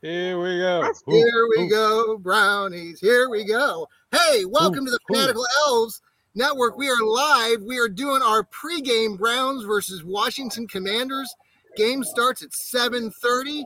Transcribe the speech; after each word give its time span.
Here 0.00 0.40
we 0.40 0.58
go. 0.58 0.92
Here 1.08 1.48
we 1.56 1.66
go, 1.66 2.18
brownies. 2.18 3.00
Here 3.00 3.28
we 3.28 3.44
go. 3.44 3.88
Hey, 4.12 4.44
welcome 4.44 4.84
to 4.84 4.92
the 4.92 4.98
Fanatical 5.08 5.44
Elves 5.66 6.02
Network. 6.36 6.78
We 6.78 6.88
are 6.88 7.02
live. 7.02 7.62
We 7.62 7.80
are 7.80 7.88
doing 7.88 8.22
our 8.22 8.44
pregame 8.44 9.18
Browns 9.18 9.64
versus 9.64 10.04
Washington 10.04 10.68
Commanders. 10.68 11.34
Game 11.74 12.04
starts 12.04 12.44
at 12.44 12.52
7:30. 12.52 13.64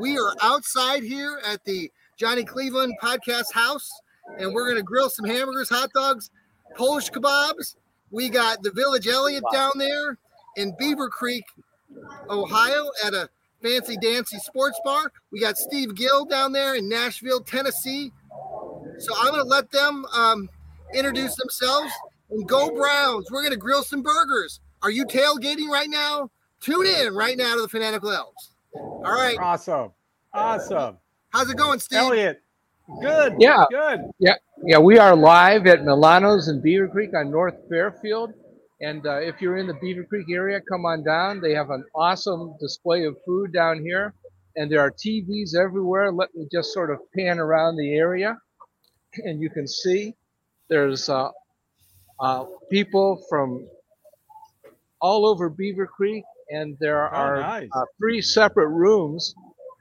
We 0.00 0.18
are 0.18 0.34
outside 0.42 1.04
here 1.04 1.40
at 1.46 1.64
the 1.64 1.92
Johnny 2.16 2.42
Cleveland 2.42 2.94
Podcast 3.00 3.52
House, 3.52 3.88
and 4.36 4.52
we're 4.52 4.68
gonna 4.68 4.82
grill 4.82 5.08
some 5.08 5.26
hamburgers, 5.26 5.68
hot 5.68 5.92
dogs, 5.92 6.32
Polish 6.74 7.08
kebabs. 7.08 7.76
We 8.10 8.30
got 8.30 8.64
the 8.64 8.72
Village 8.72 9.06
Elliott 9.06 9.44
down 9.52 9.72
there 9.76 10.18
in 10.56 10.74
Beaver 10.76 11.08
Creek, 11.08 11.44
Ohio, 12.28 12.90
at 13.04 13.14
a 13.14 13.30
fancy 13.62 13.96
dancy 13.96 14.38
sports 14.38 14.80
bar. 14.84 15.12
We 15.32 15.40
got 15.40 15.56
Steve 15.56 15.94
Gill 15.94 16.24
down 16.24 16.52
there 16.52 16.74
in 16.74 16.88
Nashville, 16.88 17.40
Tennessee. 17.40 18.12
So 18.98 19.14
I'm 19.18 19.32
going 19.32 19.42
to 19.42 19.48
let 19.48 19.70
them 19.70 20.04
um, 20.14 20.48
introduce 20.94 21.34
themselves 21.36 21.92
and 22.30 22.46
go 22.48 22.70
Browns. 22.70 23.30
We're 23.30 23.42
going 23.42 23.52
to 23.52 23.58
grill 23.58 23.82
some 23.82 24.02
burgers. 24.02 24.60
Are 24.82 24.90
you 24.90 25.04
tailgating 25.06 25.68
right 25.68 25.88
now? 25.88 26.30
Tune 26.60 26.86
in 26.86 27.14
right 27.14 27.36
now 27.36 27.54
to 27.54 27.62
the 27.62 27.68
Fanatical 27.68 28.10
Elves. 28.10 28.50
All 28.74 29.02
right. 29.02 29.38
Awesome. 29.40 29.92
Awesome. 30.32 30.98
How's 31.30 31.50
it 31.50 31.56
going, 31.56 31.78
Steve? 31.78 31.98
Elliot. 31.98 32.42
Good. 33.00 33.34
Yeah. 33.38 33.64
Good. 33.70 34.00
Yeah, 34.18 34.34
yeah, 34.64 34.78
we 34.78 34.98
are 34.98 35.14
live 35.14 35.66
at 35.66 35.84
Milano's 35.84 36.48
in 36.48 36.60
Beaver 36.60 36.88
Creek 36.88 37.14
on 37.14 37.30
North 37.30 37.54
Fairfield. 37.68 38.32
And 38.80 39.06
uh, 39.06 39.18
if 39.20 39.40
you're 39.40 39.56
in 39.58 39.66
the 39.66 39.74
Beaver 39.74 40.04
Creek 40.04 40.26
area, 40.30 40.60
come 40.60 40.84
on 40.86 41.04
down. 41.04 41.40
They 41.40 41.54
have 41.54 41.70
an 41.70 41.84
awesome 41.94 42.54
display 42.60 43.04
of 43.04 43.16
food 43.26 43.52
down 43.52 43.82
here, 43.82 44.14
and 44.56 44.70
there 44.70 44.80
are 44.80 44.90
TVs 44.92 45.54
everywhere. 45.56 46.12
Let 46.12 46.34
me 46.34 46.46
just 46.52 46.72
sort 46.72 46.90
of 46.90 46.98
pan 47.16 47.38
around 47.40 47.76
the 47.76 47.94
area, 47.96 48.36
and 49.18 49.40
you 49.40 49.50
can 49.50 49.66
see 49.66 50.14
there's 50.70 51.08
uh, 51.08 51.30
uh, 52.20 52.44
people 52.70 53.24
from 53.28 53.66
all 55.00 55.26
over 55.26 55.48
Beaver 55.48 55.86
Creek, 55.86 56.24
and 56.50 56.76
there 56.80 57.08
Oh, 57.12 57.14
are 57.16 57.40
nice. 57.40 57.70
uh, 57.74 57.84
three 57.98 58.22
separate 58.22 58.68
rooms 58.68 59.34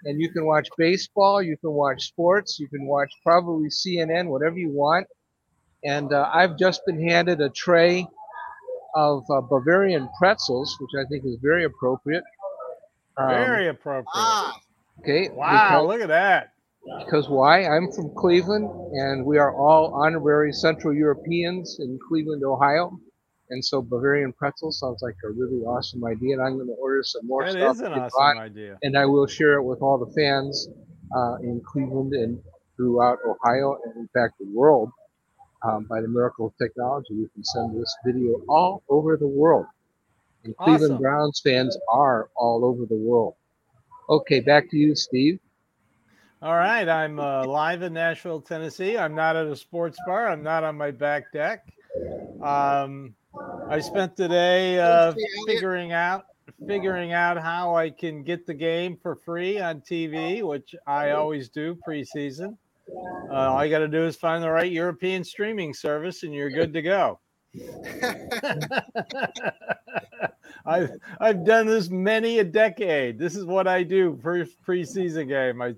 and 0.05 0.21
you 0.21 0.29
can 0.31 0.45
watch 0.45 0.69
baseball, 0.77 1.41
you 1.41 1.57
can 1.57 1.71
watch 1.73 2.03
sports, 2.07 2.59
you 2.59 2.67
can 2.69 2.85
watch 2.85 3.11
probably 3.23 3.69
CNN, 3.69 4.27
whatever 4.27 4.57
you 4.57 4.69
want. 4.69 5.07
And 5.83 6.13
uh, 6.13 6.29
I've 6.33 6.57
just 6.57 6.81
been 6.85 7.07
handed 7.09 7.41
a 7.41 7.49
tray 7.49 8.07
of 8.97 9.23
uh, 9.29 9.41
Bavarian 9.41 10.09
pretzels, 10.17 10.75
which 10.81 10.91
I 10.99 11.07
think 11.09 11.23
is 11.25 11.37
very 11.41 11.65
appropriate. 11.65 12.23
Um, 13.17 13.29
Very 13.29 13.67
appropriate. 13.69 14.05
Ah, 14.13 14.59
okay. 14.99 15.29
wow. 15.29 15.81
because- 15.81 15.87
Look 15.91 16.01
at 16.01 16.07
that. 16.09 16.53
because 17.05 17.27
why? 17.29 17.65
I'm 17.65 17.91
from 17.91 18.13
Cleveland, 18.15 18.69
and 19.03 19.25
we 19.25 19.37
are 19.37 19.53
all 19.55 19.93
honorary 20.05 20.51
Central 20.53 20.93
Europeans 20.93 21.77
in 21.79 21.97
Cleveland, 22.07 22.43
Ohio. 22.43 22.85
And 23.49 23.63
so 23.63 23.81
Bavarian 23.81 24.33
pretzel 24.33 24.71
sounds 24.71 25.01
like 25.01 25.15
a 25.25 25.29
really 25.31 25.61
awesome 25.73 26.03
idea, 26.05 26.31
and 26.35 26.43
I'm 26.45 26.55
going 26.59 26.67
to 26.67 26.73
order 26.85 27.01
some 27.03 27.25
more 27.25 27.43
That 27.45 27.53
stuff. 27.53 27.75
is 27.77 27.81
an 27.81 27.93
awesome 27.93 28.09
buy, 28.19 28.43
idea. 28.51 28.77
And 28.83 28.97
I 28.97 29.05
will 29.05 29.25
share 29.27 29.53
it 29.59 29.63
with 29.63 29.81
all 29.81 29.97
the 29.97 30.11
fans 30.19 30.67
uh, 31.15 31.35
in 31.41 31.61
Cleveland 31.65 32.13
and 32.13 32.39
throughout 32.75 33.17
Ohio, 33.25 33.77
and 33.85 33.95
in 34.03 34.07
fact 34.13 34.33
the 34.39 34.47
world. 34.53 34.89
Um, 35.67 35.83
by 35.83 36.01
the 36.01 36.07
miracle 36.07 36.47
of 36.47 36.57
technology, 36.57 37.13
you 37.13 37.29
can 37.33 37.43
send 37.43 37.79
this 37.79 37.93
video 38.05 38.41
all 38.47 38.83
over 38.89 39.17
the 39.17 39.27
world. 39.27 39.65
And 40.43 40.55
Cleveland 40.55 40.93
Awesome. 40.93 41.01
Browns 41.01 41.41
fans 41.43 41.77
are 41.91 42.29
all 42.37 42.63
over 42.63 42.85
the 42.85 42.95
world. 42.95 43.35
Okay, 44.09 44.39
back 44.39 44.69
to 44.69 44.77
you, 44.77 44.95
Steve. 44.95 45.39
All 46.41 46.55
right. 46.55 46.87
I'm 46.87 47.19
uh, 47.19 47.45
live 47.45 47.81
in 47.81 47.93
Nashville, 47.93 48.39
Tennessee. 48.39 48.97
I'm 48.97 49.15
not 49.15 49.35
at 49.35 49.47
a 49.47 49.55
sports 49.55 49.97
bar. 50.05 50.29
I'm 50.29 50.43
not 50.43 50.63
on 50.63 50.77
my 50.77 50.91
back 50.91 51.33
deck. 51.33 51.65
Um, 52.41 53.15
I 53.69 53.79
spent 53.79 54.15
today 54.15 54.79
uh, 54.79 55.13
figuring 55.47 55.91
out 55.91 56.25
figuring 56.65 57.11
out 57.11 57.37
how 57.41 57.75
I 57.75 57.89
can 57.89 58.23
get 58.23 58.45
the 58.45 58.53
game 58.53 58.97
for 59.01 59.15
free 59.15 59.59
on 59.59 59.81
TV, 59.81 60.43
which 60.43 60.73
I 60.85 61.11
always 61.11 61.49
do 61.49 61.77
preseason. 61.87 62.57
Uh, 63.29 63.33
all 63.33 63.65
you 63.65 63.71
got 63.71 63.79
to 63.79 63.87
do 63.87 64.05
is 64.05 64.15
find 64.15 64.43
the 64.43 64.49
right 64.49 64.71
European 64.71 65.23
streaming 65.23 65.73
service, 65.73 66.23
and 66.23 66.33
you're 66.33 66.49
good 66.49 66.73
to 66.73 66.81
go. 66.81 67.19
I've 70.65 70.91
I've 71.19 71.45
done 71.45 71.65
this 71.67 71.89
many 71.89 72.39
a 72.39 72.43
decade. 72.43 73.17
This 73.17 73.35
is 73.35 73.45
what 73.45 73.67
I 73.67 73.83
do 73.83 74.19
for 74.21 74.45
preseason 74.65 75.27
game. 75.27 75.61
I 75.61 75.73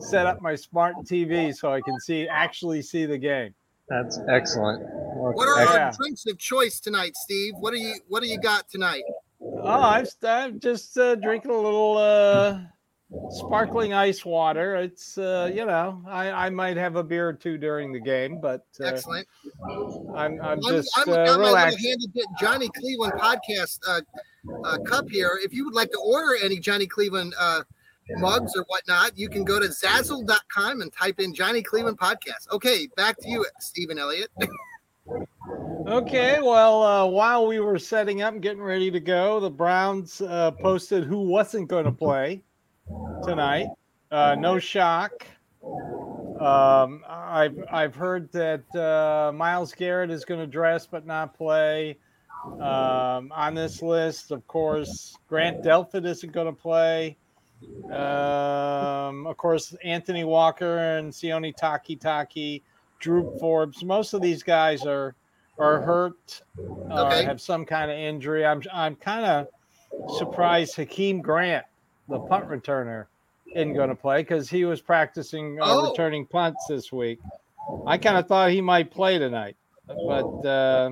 set 0.00 0.26
up 0.26 0.40
my 0.42 0.54
smart 0.54 0.94
TV 1.04 1.54
so 1.54 1.72
I 1.72 1.80
can 1.80 1.98
see 2.00 2.28
actually 2.28 2.82
see 2.82 3.06
the 3.06 3.18
game. 3.18 3.54
That's 3.88 4.18
excellent. 4.28 4.82
what 4.82 5.48
are 5.48 5.62
Yeah. 5.64 5.86
our 5.86 5.92
drinks 5.92 6.26
of 6.26 6.38
choice 6.38 6.80
tonight, 6.80 7.14
Steve? 7.16 7.54
What 7.58 7.72
do 7.72 7.78
you 7.78 7.94
What 8.08 8.22
do 8.22 8.28
you 8.28 8.38
got 8.38 8.68
tonight? 8.68 9.02
Oh, 9.40 9.66
I've, 9.82 10.08
I'm 10.22 10.58
just 10.58 10.96
uh, 10.96 11.16
drinking 11.16 11.50
a 11.50 11.58
little 11.58 11.98
uh, 11.98 12.60
sparkling 13.30 13.92
ice 13.92 14.24
water. 14.24 14.76
It's 14.76 15.18
uh, 15.18 15.50
you 15.54 15.64
know 15.64 16.02
I, 16.06 16.46
I 16.46 16.50
might 16.50 16.76
have 16.76 16.96
a 16.96 17.02
beer 17.02 17.28
or 17.28 17.32
two 17.32 17.58
during 17.58 17.92
the 17.92 18.00
game, 18.00 18.40
but 18.40 18.66
uh, 18.80 18.84
Excellent. 18.84 19.26
I'm 20.14 20.40
I'm 20.40 20.40
I'm, 20.42 20.62
just 20.62 20.90
I'm 20.96 21.08
uh, 21.08 21.14
got 21.14 21.38
my 21.38 21.46
relaxed. 21.46 21.78
little 21.82 21.90
handy 21.90 22.28
Johnny 22.38 22.68
Cleveland 22.68 23.14
podcast 23.14 23.78
uh, 23.88 24.00
uh, 24.64 24.78
cup 24.78 25.08
here. 25.08 25.38
If 25.42 25.52
you 25.52 25.64
would 25.64 25.74
like 25.74 25.90
to 25.92 25.98
order 25.98 26.36
any 26.42 26.58
Johnny 26.58 26.86
Cleveland 26.86 27.34
uh, 27.38 27.62
mugs 28.16 28.52
or 28.56 28.64
whatnot, 28.64 29.16
you 29.16 29.28
can 29.28 29.44
go 29.44 29.60
to 29.60 29.66
zazzle.com 29.66 30.80
and 30.80 30.92
type 30.92 31.20
in 31.20 31.34
Johnny 31.34 31.62
Cleveland 31.62 31.98
podcast. 31.98 32.50
Okay, 32.52 32.88
back 32.96 33.18
to 33.20 33.28
you, 33.28 33.44
Stephen 33.60 33.98
Elliott. 33.98 34.30
Okay, 35.86 36.38
well, 36.40 36.82
uh, 36.82 37.04
while 37.04 37.46
we 37.46 37.60
were 37.60 37.78
setting 37.78 38.22
up 38.22 38.32
and 38.32 38.42
getting 38.42 38.62
ready 38.62 38.90
to 38.90 39.00
go, 39.00 39.38
the 39.38 39.50
Browns 39.50 40.22
uh, 40.22 40.50
posted 40.52 41.04
who 41.04 41.28
wasn't 41.28 41.68
going 41.68 41.84
to 41.84 41.92
play 41.92 42.42
tonight. 43.24 43.68
Uh, 44.10 44.36
no 44.38 44.58
shock. 44.58 45.26
Um, 46.40 47.04
I've 47.08 47.56
I've 47.70 47.94
heard 47.94 48.30
that 48.32 48.74
uh, 48.74 49.32
Myles 49.32 49.72
Garrett 49.72 50.10
is 50.10 50.24
going 50.24 50.40
to 50.40 50.46
dress 50.46 50.86
but 50.86 51.06
not 51.06 51.34
play. 51.36 51.98
Um, 52.60 53.32
on 53.32 53.54
this 53.54 53.82
list, 53.82 54.30
of 54.30 54.46
course, 54.46 55.16
Grant 55.28 55.62
Delpit 55.62 56.04
isn't 56.06 56.32
going 56.32 56.46
to 56.46 56.52
play. 56.52 57.16
Um, 57.90 59.26
of 59.26 59.36
course, 59.36 59.74
Anthony 59.84 60.24
Walker 60.24 60.78
and 60.78 61.12
Sione 61.12 61.54
Takitaki, 61.56 62.62
Drew 63.00 63.28
Forbes. 63.38 63.84
Most 63.84 64.14
of 64.14 64.22
these 64.22 64.42
guys 64.42 64.86
are 64.86 65.14
are 65.58 65.80
hurt 65.80 66.42
or 66.90 66.98
Okay. 67.00 67.24
have 67.24 67.40
some 67.40 67.64
kind 67.64 67.90
of 67.90 67.96
injury. 67.96 68.44
I'm 68.44 68.62
I'm 68.72 68.96
kind 68.96 69.24
of 69.24 69.48
surprised 70.18 70.76
Jakeem 70.76 71.22
Grant, 71.22 71.64
the 72.08 72.18
punt 72.20 72.48
returner, 72.48 73.06
isn't 73.54 73.74
going 73.74 73.88
to 73.88 73.94
play 73.94 74.22
because 74.22 74.48
he 74.50 74.64
was 74.64 74.80
practicing 74.80 75.58
uh, 75.60 75.64
Oh. 75.66 75.90
returning 75.90 76.26
punts 76.26 76.66
this 76.68 76.92
week. 76.92 77.18
I 77.86 77.98
kind 77.98 78.16
of 78.18 78.26
thought 78.26 78.50
he 78.50 78.60
might 78.60 78.90
play 78.90 79.18
tonight, 79.18 79.56
but 79.86 80.46
uh, 80.46 80.90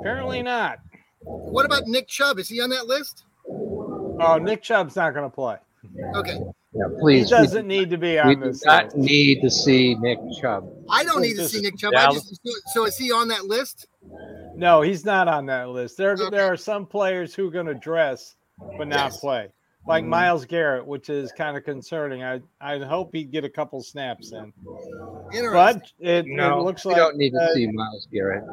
apparently 0.00 0.42
not. 0.42 0.78
What 1.24 1.64
about 1.66 1.86
Nick 1.86 2.08
Chubb? 2.08 2.38
Is 2.38 2.48
he 2.48 2.60
on 2.60 2.70
that 2.70 2.86
list? 2.86 3.24
Oh, 3.48 4.38
Nick 4.40 4.62
Chubb's 4.62 4.96
not 4.96 5.14
going 5.14 5.28
to 5.28 5.34
play. 5.34 5.56
Okay. 6.14 6.38
Yeah, 6.74 6.84
please. 7.00 7.24
he 7.28 7.30
doesn't 7.30 7.66
need 7.66 7.90
to 7.90 7.98
be 7.98 8.18
on 8.18 8.28
We 8.28 8.34
do 8.36 8.40
this 8.44 8.64
not 8.64 8.84
list. 8.86 8.96
need 8.96 9.40
to 9.42 9.50
see 9.50 9.94
Nick 9.96 10.18
Chubb. 10.40 10.66
I 10.90 11.04
don't 11.04 11.20
need 11.20 11.34
to 11.36 11.46
see 11.48 11.60
Nick 11.60 11.76
Chubb. 11.76 11.92
I 11.94 12.12
just, 12.12 12.40
so 12.72 12.86
is 12.86 12.96
he 12.96 13.12
on 13.12 13.28
that 13.28 13.44
list? 13.44 13.86
No, 14.54 14.80
he's 14.80 15.04
not 15.04 15.28
on 15.28 15.46
that 15.46 15.68
list. 15.68 15.96
There, 15.98 16.12
Okay. 16.12 16.30
there 16.30 16.46
are 16.52 16.56
some 16.56 16.86
players 16.86 17.34
who 17.34 17.48
are 17.48 17.50
going 17.50 17.66
to 17.66 17.74
dress 17.74 18.36
but 18.78 18.88
not 18.88 19.12
Yes. 19.12 19.20
play, 19.20 19.48
like 19.86 20.04
Myles 20.04 20.44
Garrett, 20.44 20.86
which 20.86 21.08
is 21.10 21.32
kind 21.32 21.56
of 21.56 21.64
concerning. 21.64 22.22
I, 22.22 22.40
I 22.60 22.78
hope 22.78 23.10
he'd 23.14 23.30
get 23.32 23.44
a 23.44 23.48
couple 23.48 23.82
snaps 23.82 24.32
in, 24.32 24.52
Interesting. 25.34 25.52
but 25.52 25.92
it, 25.98 26.26
No, 26.26 26.60
it 26.60 26.62
looks 26.64 26.84
we 26.84 26.92
like 26.92 26.98
don't 27.00 27.16
need 27.16 27.30
to 27.30 27.38
uh, 27.42 27.52
see 27.54 27.66
Myles 27.66 28.06
Garrett. 28.12 28.44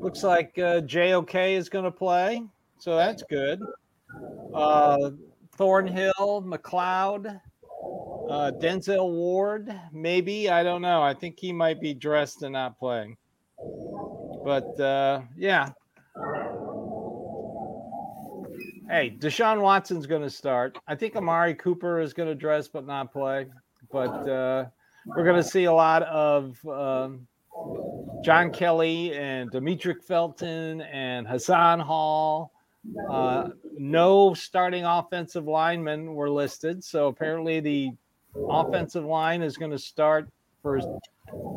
looks 0.00 0.22
like 0.22 0.58
uh, 0.58 0.80
JOK 0.80 1.34
is 1.34 1.68
going 1.68 1.84
to 1.84 1.90
play, 1.90 2.42
so 2.78 2.96
that's 2.96 3.22
good. 3.30 3.60
Uh, 4.52 5.10
Thornhill, 5.56 6.42
McLeod, 6.46 7.40
uh, 8.30 8.52
Denzel 8.60 9.10
Ward, 9.10 9.72
maybe 9.92 10.50
I 10.50 10.62
don't 10.62 10.82
know. 10.82 11.02
I 11.02 11.14
think 11.14 11.38
he 11.38 11.52
might 11.52 11.80
be 11.80 11.94
dressed 11.94 12.42
and 12.42 12.52
not 12.52 12.78
playing. 12.78 13.16
But 14.44 14.78
uh, 14.80 15.22
yeah. 15.36 15.70
Hey, 18.88 19.16
Deshaun 19.18 19.62
Watson's 19.62 20.06
going 20.06 20.22
to 20.22 20.30
start. 20.30 20.78
I 20.86 20.94
think 20.94 21.16
Amari 21.16 21.54
Cooper 21.54 22.00
is 22.00 22.12
going 22.12 22.28
to 22.28 22.34
dress 22.34 22.68
but 22.68 22.86
not 22.86 23.12
play. 23.12 23.46
But 23.90 24.28
uh, 24.28 24.66
we're 25.06 25.24
going 25.24 25.42
to 25.42 25.48
see 25.48 25.64
a 25.64 25.72
lot 25.72 26.02
of 26.02 26.58
um, 26.66 27.26
John 28.22 28.50
Kelly 28.50 29.14
and 29.14 29.50
Demetric 29.50 30.02
Felton 30.02 30.82
and 30.82 31.26
Hassan 31.26 31.80
Hall. 31.80 32.52
Uh, 33.10 33.48
no 33.78 34.34
starting 34.34 34.84
offensive 34.84 35.46
linemen 35.46 36.14
were 36.14 36.28
listed, 36.28 36.84
so 36.84 37.06
apparently 37.06 37.60
the 37.60 37.90
offensive 38.50 39.04
line 39.04 39.42
is 39.42 39.56
going 39.56 39.70
to 39.70 39.78
start 39.78 40.28
for 40.60 40.80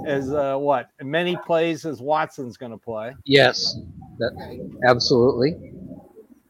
as 0.05 0.33
uh, 0.33 0.55
what 0.55 0.89
many 1.01 1.37
plays 1.45 1.85
as 1.85 2.01
Watson's 2.01 2.55
going 2.57 2.71
to 2.71 2.77
play, 2.77 3.13
Yes, 3.25 3.77
that, 4.19 4.31
absolutely. 4.87 5.55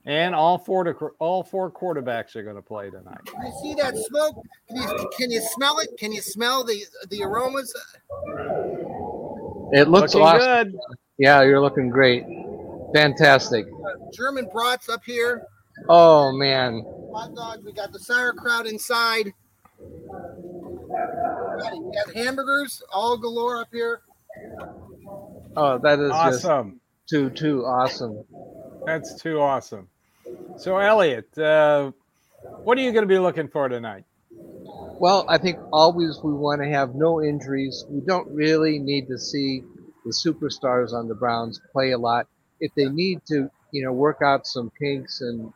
And 0.07 0.33
all 0.33 0.57
four 0.57 0.85
to, 0.85 0.93
all 1.19 1.43
four 1.43 1.69
quarterbacks 1.69 2.35
are 2.35 2.43
going 2.43 2.55
to 2.55 2.61
play 2.61 2.89
tonight. 2.89 3.19
Can 3.25 3.45
you 3.45 3.51
see 3.61 3.73
that 3.75 3.95
smoke? 3.95 4.35
Can 4.69 4.77
you, 4.77 5.09
can 5.17 5.29
you 5.31 5.41
smell 5.41 5.79
it? 5.79 5.89
Can 5.99 6.11
you 6.13 6.21
smell 6.21 6.63
the 6.63 6.81
the 7.09 7.21
aromas? 7.23 7.73
It 9.73 9.89
looks 9.89 10.15
Looking 10.15 10.27
awesome. 10.27 10.71
good. 10.71 10.79
Yeah, 11.19 11.41
you're 11.43 11.59
looking 11.61 11.89
great. 11.89 12.23
Fantastic. 12.95 13.65
German 14.13 14.47
brats 14.51 14.87
up 14.89 15.03
here. 15.05 15.43
Oh 15.89 16.31
man. 16.31 16.83
Hot 17.13 17.35
dogs. 17.35 17.63
We 17.65 17.73
got 17.73 17.91
the 17.91 17.99
sauerkraut 17.99 18.65
inside. 18.65 19.33
We 19.79 20.07
got 21.93 22.13
hamburgers 22.15 22.81
all 22.93 23.17
galore 23.17 23.59
up 23.59 23.67
here. 23.73 24.01
Oh, 25.57 25.77
that 25.79 25.99
is 25.99 26.11
just 26.11 26.45
Awesome. 26.45 26.79
too 27.09 27.29
too 27.31 27.65
awesome. 27.65 28.23
That's 28.85 29.21
too 29.21 29.39
awesome. 29.39 29.89
So 30.57 30.77
Elliot, 30.77 31.37
uh, 31.37 31.91
what 32.63 32.77
are 32.77 32.81
you 32.81 32.91
going 32.91 33.03
to 33.03 33.07
be 33.07 33.19
looking 33.19 33.47
for 33.47 33.69
tonight? 33.69 34.05
Well, 34.99 35.25
I 35.27 35.37
think 35.37 35.59
always 35.71 36.19
we 36.23 36.33
want 36.33 36.61
to 36.61 36.67
have 36.69 36.95
no 36.95 37.21
injuries. 37.21 37.85
We 37.87 38.01
don't 38.01 38.27
really 38.29 38.79
need 38.79 39.07
to 39.07 39.19
see 39.19 39.61
the 40.03 40.11
superstars 40.11 40.93
on 40.93 41.07
the 41.07 41.15
Browns 41.15 41.61
play 41.71 41.91
a 41.91 41.97
lot. 41.97 42.27
If 42.59 42.73
they 42.75 42.85
need 42.85 43.21
to, 43.27 43.51
you 43.71 43.85
know, 43.85 43.93
work 43.93 44.21
out 44.23 44.47
some 44.47 44.71
kinks 44.79 45.21
and 45.21 45.53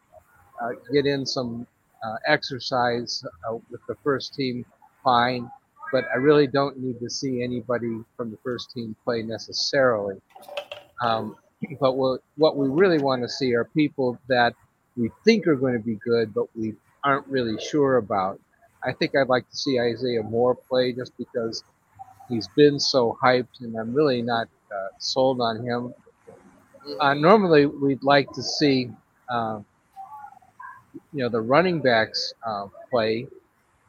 uh, 0.62 0.69
get 0.94 1.07
in 1.07 1.25
some 1.25 1.65
uh, 2.03 2.15
exercise 2.27 3.23
uh, 3.50 3.57
with 3.71 3.81
the 3.88 3.95
first 4.03 4.35
team, 4.35 4.65
fine. 5.03 5.50
But 5.91 6.06
I 6.13 6.18
really 6.18 6.47
don't 6.47 6.77
need 6.77 7.00
to 7.00 7.09
see 7.09 7.41
anybody 7.44 8.00
from 8.15 8.31
the 8.31 8.38
first 8.44 8.71
team 8.71 8.95
play 9.03 9.23
necessarily. 9.23 10.21
Um, 11.01 11.35
but 11.80 11.96
what 11.98 12.22
what 12.38 12.58
we 12.58 12.68
really 12.69 13.00
want 13.00 13.24
to 13.24 13.30
see 13.30 13.54
are 13.56 13.66
people 13.66 14.19
that 14.30 14.56
we 14.98 15.12
think 15.25 15.48
are 15.48 15.56
going 15.56 15.74
to 15.74 15.80
be 15.86 15.98
good, 16.06 16.34
but 16.34 16.46
we 16.56 16.75
aren't 17.06 17.28
really 17.28 17.58
sure 17.62 17.98
about. 17.98 18.40
I 18.84 18.94
think 18.94 19.13
I'd 19.16 19.30
like 19.30 19.50
to 19.50 19.58
see 19.58 19.80
Isaiah 19.80 20.24
Moore 20.24 20.58
play 20.69 20.94
just 20.94 21.13
because 21.18 21.63
he's 22.30 22.50
been 22.56 22.80
so 22.80 23.18
hyped, 23.24 23.62
and 23.62 23.75
I'm 23.78 23.94
really 23.94 24.22
not 24.22 24.48
uh, 24.72 24.90
sold 25.00 25.42
on 25.42 25.66
him. 25.66 25.94
Uh, 27.00 27.13
normally, 27.16 27.66
we'd 27.68 28.04
like 28.04 28.28
to 28.34 28.44
see, 28.44 28.92
uh, 29.30 29.60
you 31.14 31.24
know, 31.24 31.30
the 31.30 31.42
running 31.42 31.81
backs 31.81 32.34
uh, 32.48 32.68
play, 32.92 33.28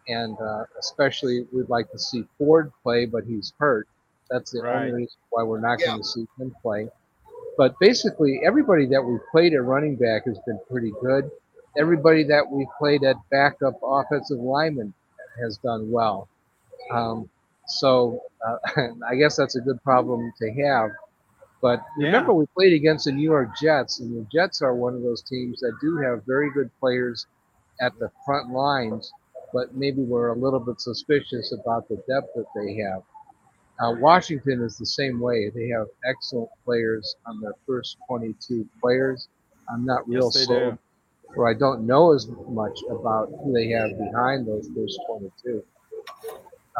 and 0.08 0.36
uh, 0.40 0.64
especially 0.80 1.46
we'd 1.52 1.68
like 1.70 1.90
to 1.92 1.98
see 1.98 2.24
Ford 2.38 2.72
play, 2.82 3.06
but 3.06 3.24
he's 3.24 3.52
hurt. 3.58 3.88
That's 4.30 4.52
the 4.52 4.62
Right. 4.62 4.70
only 4.70 4.92
reason 4.92 5.16
why 5.30 5.44
we're 5.44 5.60
not 5.60 5.78
Yeah. 5.78 5.86
going 5.86 5.98
to 5.98 6.04
see 6.04 6.26
him 6.38 6.54
play. 6.62 6.88
But 7.56 7.74
basically, 7.80 8.40
everybody 8.44 8.86
that 8.86 9.02
we've 9.02 9.20
played 9.30 9.52
at 9.54 9.62
running 9.62 9.96
back 9.96 10.24
has 10.26 10.38
been 10.46 10.58
pretty 10.70 10.92
good. 11.02 11.30
Everybody 11.78 12.24
that 12.24 12.50
we've 12.50 12.66
played 12.78 13.04
at 13.04 13.16
backup 13.30 13.74
offensive 13.82 14.38
lineman 14.38 14.94
has 15.42 15.58
done 15.58 15.90
well. 15.90 16.28
Um, 16.90 17.28
so 17.66 18.20
uh, 18.46 18.58
I 19.08 19.16
guess 19.16 19.36
that's 19.36 19.56
a 19.56 19.60
good 19.60 19.82
problem 19.82 20.32
to 20.40 20.52
have. 20.64 20.90
But 21.60 21.80
Yeah. 21.96 22.06
remember, 22.06 22.34
we 22.34 22.46
played 22.56 22.72
against 22.72 23.04
the 23.04 23.12
New 23.12 23.22
York 23.22 23.50
Jets, 23.60 24.00
and 24.00 24.16
the 24.16 24.26
Jets 24.32 24.62
are 24.62 24.74
one 24.74 24.94
of 24.94 25.02
those 25.02 25.22
teams 25.22 25.60
that 25.60 25.72
do 25.80 25.96
have 25.98 26.24
very 26.26 26.50
good 26.52 26.70
players 26.80 27.26
at 27.80 27.92
the 27.98 28.10
front 28.26 28.50
lines, 28.50 29.12
but 29.52 29.74
maybe 29.74 30.02
we're 30.02 30.28
a 30.28 30.36
little 30.38 30.60
bit 30.60 30.80
suspicious 30.80 31.52
about 31.52 31.88
the 31.88 31.96
depth 32.08 32.34
that 32.34 32.46
they 32.56 32.76
have. 32.82 33.02
Uh, 33.82 33.92
Washington 33.98 34.62
is 34.62 34.78
the 34.78 34.86
same 34.86 35.18
way. 35.18 35.50
They 35.50 35.68
have 35.68 35.88
excellent 36.08 36.50
players 36.64 37.16
on 37.26 37.40
their 37.40 37.54
first 37.66 37.96
22 38.06 38.68
players. 38.80 39.28
I'm 39.72 39.84
not 39.84 40.08
real 40.08 40.30
Yes, 40.32 40.44
sold, 40.44 40.78
or 41.34 41.50
I 41.50 41.54
don't 41.54 41.84
know 41.86 42.14
as 42.14 42.28
much 42.48 42.78
about 42.90 43.30
who 43.42 43.52
they 43.52 43.68
have 43.70 43.90
behind 43.98 44.46
those 44.46 44.68
first 44.74 45.00
22. 45.08 45.64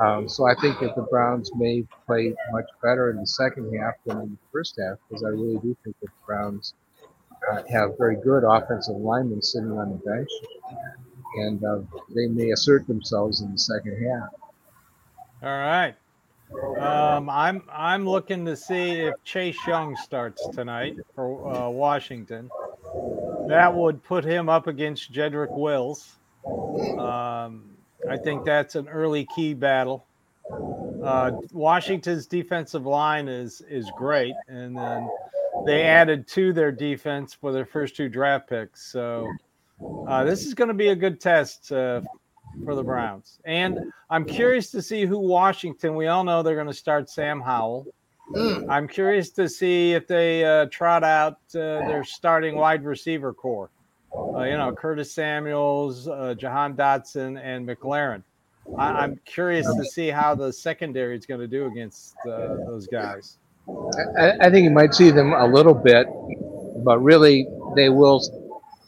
Um, 0.01 0.29
so 0.29 0.47
I 0.47 0.55
think 0.61 0.79
that 0.81 0.95
the 0.95 1.03
Browns 1.03 1.51
may 1.57 1.85
play 2.07 2.35
much 2.53 2.67
better 2.83 3.11
in 3.11 3.17
the 3.17 3.27
second 3.27 3.77
half 3.77 3.95
than 4.07 4.21
in 4.21 4.31
the 4.31 4.39
first 4.53 4.79
half 4.81 4.99
because 5.09 5.25
I 5.25 5.29
really 5.29 5.59
do 5.59 5.77
think 5.83 5.97
that 6.01 6.07
the 6.07 6.25
Browns 6.25 6.75
uh, 7.51 7.63
have 7.71 7.99
very 7.99 8.17
good 8.17 8.45
offensive 8.45 8.97
linemen 8.97 9.43
sitting 9.43 9.73
on 9.73 9.91
the 9.91 9.97
bench, 9.97 10.31
and 11.37 11.65
uh, 11.65 11.81
they 12.15 12.27
may 12.29 12.53
assert 12.53 12.87
themselves 12.87 13.41
in 13.41 13.51
the 13.51 13.59
second 13.59 14.07
half. 14.09 14.31
All 15.43 15.49
right. 15.49 15.97
Um, 16.79 17.31
I'm 17.31 17.63
I'm 17.71 18.07
looking 18.07 18.45
to 18.47 18.57
see 18.57 18.93
if 18.93 19.15
Chase 19.25 19.59
Young 19.67 19.97
starts 19.97 20.47
tonight 20.49 20.97
for 21.15 21.55
uh, 21.55 21.69
Washington. 21.69 22.51
That 23.49 23.75
would 23.75 24.03
put 24.03 24.25
him 24.25 24.49
up 24.49 24.67
against 24.67 25.13
Jedrick 25.13 25.51
Wills. 25.51 26.17
Um, 26.99 27.65
I 28.09 28.17
think 28.17 28.45
that's 28.45 28.75
an 28.75 28.89
early 28.89 29.27
key 29.35 29.55
battle. 29.55 30.05
Uh, 31.03 31.33
Washington's 31.53 32.27
defensive 32.27 32.87
line 32.87 33.29
is 33.29 33.63
is 33.69 33.91
great, 33.97 34.35
and 34.49 34.77
then 34.77 35.09
they 35.67 35.83
added 35.83 36.27
to 36.29 36.53
their 36.53 36.73
defense 36.73 37.35
for 37.35 37.53
their 37.53 37.67
first 37.67 37.97
two 37.97 38.09
draft 38.09 38.49
picks. 38.49 38.91
So 38.91 39.29
uh, 40.09 40.25
this 40.25 40.47
is 40.47 40.55
going 40.55 40.69
to 40.69 40.75
be 40.75 40.89
a 40.89 40.97
good 40.97 41.21
test 41.21 41.73
for 42.65 42.75
the 42.75 42.83
Browns. 42.83 43.39
And 43.45 43.93
I'm 44.11 44.25
curious 44.25 44.71
to 44.73 44.83
see 44.83 45.07
who 45.07 45.19
Washington. 45.19 45.95
We 45.97 46.07
all 46.07 46.25
know 46.25 46.43
they're 46.43 46.55
going 46.55 46.67
to 46.67 46.75
start 46.75 47.09
Sam 47.11 47.41
Howell. 47.41 47.87
Mm. 48.35 48.69
I'm 48.71 48.89
curious 48.89 49.31
to 49.31 49.49
see 49.49 49.93
if 49.93 50.07
they 50.07 50.45
uh, 50.45 50.67
trot 50.67 51.05
out 51.05 51.39
uh, 51.55 51.85
their 51.87 52.05
starting 52.05 52.57
wide 52.57 52.85
receiver 52.85 53.33
core. 53.33 53.71
Uh, 54.15 54.43
you 54.43 54.57
know, 54.57 54.73
Curtis 54.73 55.13
Samuels, 55.13 56.07
uh, 56.07 56.35
Jahan 56.39 56.75
Dotson, 56.75 57.41
and 57.43 57.67
McLaurin. 57.67 58.23
I- 58.79 58.93
I'm 58.93 59.21
curious 59.25 59.67
to 59.67 59.85
see 59.85 60.09
how 60.09 60.35
the 60.35 60.53
secondary 60.53 61.17
is 61.17 61.27
going 61.27 61.41
to 61.41 61.49
do 61.49 61.67
against 61.67 62.15
uh, 62.27 62.57
those 62.67 62.87
guys. 62.87 63.39
I, 64.19 64.33
I 64.41 64.51
think 64.51 64.65
you 64.65 64.71
might 64.71 64.95
see 64.95 65.11
them 65.11 65.33
a 65.33 65.47
little 65.47 65.75
bit, 65.75 66.07
but 66.85 66.99
really 67.01 67.47
they 67.75 67.89
will, 67.89 68.21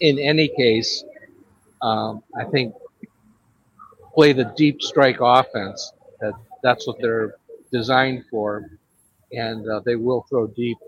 in 0.01 0.19
any 0.19 0.49
case, 0.49 1.05
um, 1.83 2.23
I 2.39 2.45
think, 2.45 2.75
play 4.15 4.33
the 4.33 4.53
deep 4.57 4.81
strike 4.83 5.19
offense. 5.21 5.93
That 6.21 6.35
that's 6.63 6.87
what 6.87 6.97
they're 7.01 7.35
designed 7.73 8.25
for, 8.31 8.71
and 9.33 9.69
uh, 9.69 9.81
they 9.85 9.97
will 9.97 10.25
throw 10.29 10.47
deep. 10.47 10.79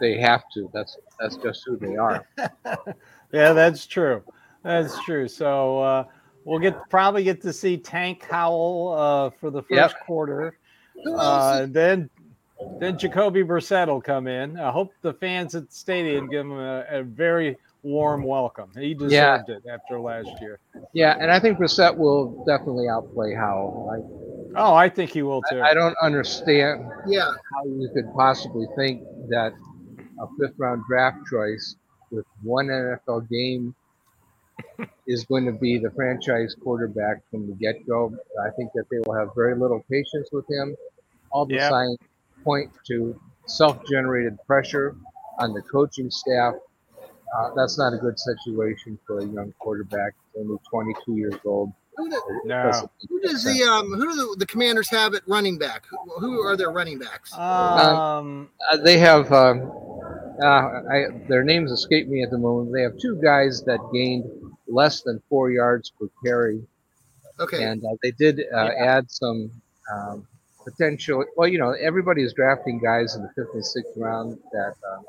They 0.00 0.18
have 0.18 0.42
to. 0.54 0.70
That's 0.72 0.96
that's 1.20 1.36
just 1.36 1.62
who 1.66 1.76
they 1.76 1.96
are. 1.96 2.24
Yeah, 3.32 3.52
that's 3.52 3.84
true. 3.84 4.22
That's 4.62 4.96
true. 5.00 5.26
So 5.26 5.80
uh, 5.80 6.04
we'll 6.44 6.60
get 6.60 6.76
probably 6.88 7.24
get 7.24 7.42
to 7.42 7.52
see 7.52 7.76
Tank 7.76 8.24
Howell 8.30 8.92
uh, 8.96 9.30
for 9.40 9.50
the 9.50 9.62
first 9.62 9.96
Yep. 9.96 10.06
quarter. 10.06 10.56
Uh, 11.04 11.62
and 11.62 11.74
then 11.74 12.08
then 12.78 12.96
Jacoby 12.96 13.42
Brissett 13.42 13.88
will 13.88 14.00
come 14.00 14.28
in. 14.28 14.56
I 14.56 14.70
hope 14.70 14.92
the 15.02 15.14
fans 15.14 15.56
at 15.56 15.68
the 15.68 15.74
stadium 15.74 16.28
give 16.30 16.42
him 16.46 16.52
a, 16.52 16.84
a 16.88 17.02
very 17.02 17.58
warm 17.84 18.24
welcome. 18.24 18.70
He 18.76 18.94
deserved 18.94 19.50
it 19.50 19.62
after 19.70 20.00
last 20.00 20.30
year. 20.40 20.58
Yeah, 20.94 21.16
and 21.20 21.30
I 21.30 21.38
think 21.38 21.58
Brissett 21.58 21.96
will 21.96 22.44
definitely 22.46 22.88
outplay 22.88 23.34
Howell. 23.34 23.90
I, 23.94 24.24
Oh, 24.56 24.74
I 24.74 24.88
think 24.88 25.10
he 25.10 25.22
will 25.22 25.42
too. 25.42 25.58
I, 25.58 25.70
I 25.70 25.74
don't 25.74 25.96
understand 26.00 26.84
yeah. 27.08 27.32
how 27.52 27.64
you 27.64 27.90
could 27.92 28.06
possibly 28.14 28.66
think 28.76 29.02
that 29.28 29.52
a 30.20 30.26
fifth 30.38 30.54
round 30.58 30.82
draft 30.88 31.18
choice 31.28 31.74
with 32.12 32.24
one 32.42 32.66
NFL 32.68 33.28
game 33.28 33.74
is 35.08 35.24
going 35.24 35.44
to 35.46 35.52
be 35.52 35.78
the 35.78 35.90
franchise 35.90 36.54
quarterback 36.62 37.28
from 37.30 37.48
the 37.48 37.54
get 37.54 37.84
go. 37.86 38.14
I 38.46 38.50
think 38.56 38.70
that 38.74 38.84
they 38.90 38.98
will 39.04 39.14
have 39.18 39.30
very 39.34 39.56
little 39.58 39.84
patience 39.90 40.28
with 40.32 40.48
him. 40.48 40.76
All 41.30 41.46
the 41.46 41.54
Yep. 41.54 41.70
signs 41.70 41.98
point 42.44 42.70
to 42.86 43.20
self 43.46 43.78
generated 43.90 44.38
pressure 44.46 44.94
on 45.40 45.52
the 45.52 45.62
coaching 45.62 46.10
staff. 46.10 46.54
Uh, 47.36 47.50
that's 47.56 47.78
not 47.78 47.92
a 47.92 47.96
good 47.96 48.18
situation 48.18 48.98
for 49.06 49.18
a 49.18 49.24
young 49.24 49.52
quarterback, 49.58 50.14
only 50.38 50.56
22 50.70 51.16
years 51.16 51.34
old. 51.44 51.72
Who, 51.96 52.10
do, 52.10 52.20
No. 52.44 52.88
who 53.08 53.20
does 53.20 53.44
the 53.44 53.62
um 53.62 53.86
who 53.92 54.10
do 54.10 54.14
the, 54.16 54.36
the 54.40 54.46
commanders 54.46 54.90
have 54.90 55.14
at 55.14 55.22
running 55.28 55.58
back? 55.58 55.84
Who, 55.90 56.18
who 56.18 56.40
are 56.40 56.56
their 56.56 56.70
running 56.70 56.98
backs? 56.98 57.32
Um, 57.34 58.48
Uh, 58.70 58.76
they 58.78 58.98
have 58.98 59.32
um, 59.32 59.70
uh, 60.42 60.46
I, 60.90 61.06
their 61.28 61.44
names 61.44 61.70
escape 61.70 62.08
me 62.08 62.22
at 62.22 62.30
the 62.30 62.38
moment. 62.38 62.72
They 62.72 62.82
have 62.82 62.98
two 62.98 63.20
guys 63.22 63.62
that 63.66 63.78
gained 63.92 64.24
less 64.66 65.02
than 65.02 65.22
four 65.28 65.50
yards 65.50 65.90
per 65.90 66.08
carry, 66.24 66.62
okay. 67.38 67.62
and 67.62 67.84
uh, 67.84 67.90
they 68.02 68.10
did 68.10 68.40
uh, 68.52 68.70
add 68.76 69.08
some 69.10 69.50
um, 69.92 70.26
potential. 70.64 71.24
Well, 71.36 71.46
you 71.46 71.58
know, 71.58 71.72
everybody 71.72 72.24
is 72.24 72.32
drafting 72.32 72.80
guys 72.80 73.14
in 73.14 73.22
the 73.22 73.28
fifth 73.36 73.54
and 73.54 73.64
sixth 73.64 73.92
round 73.96 74.38
that 74.52 74.74
uh, 74.90 75.02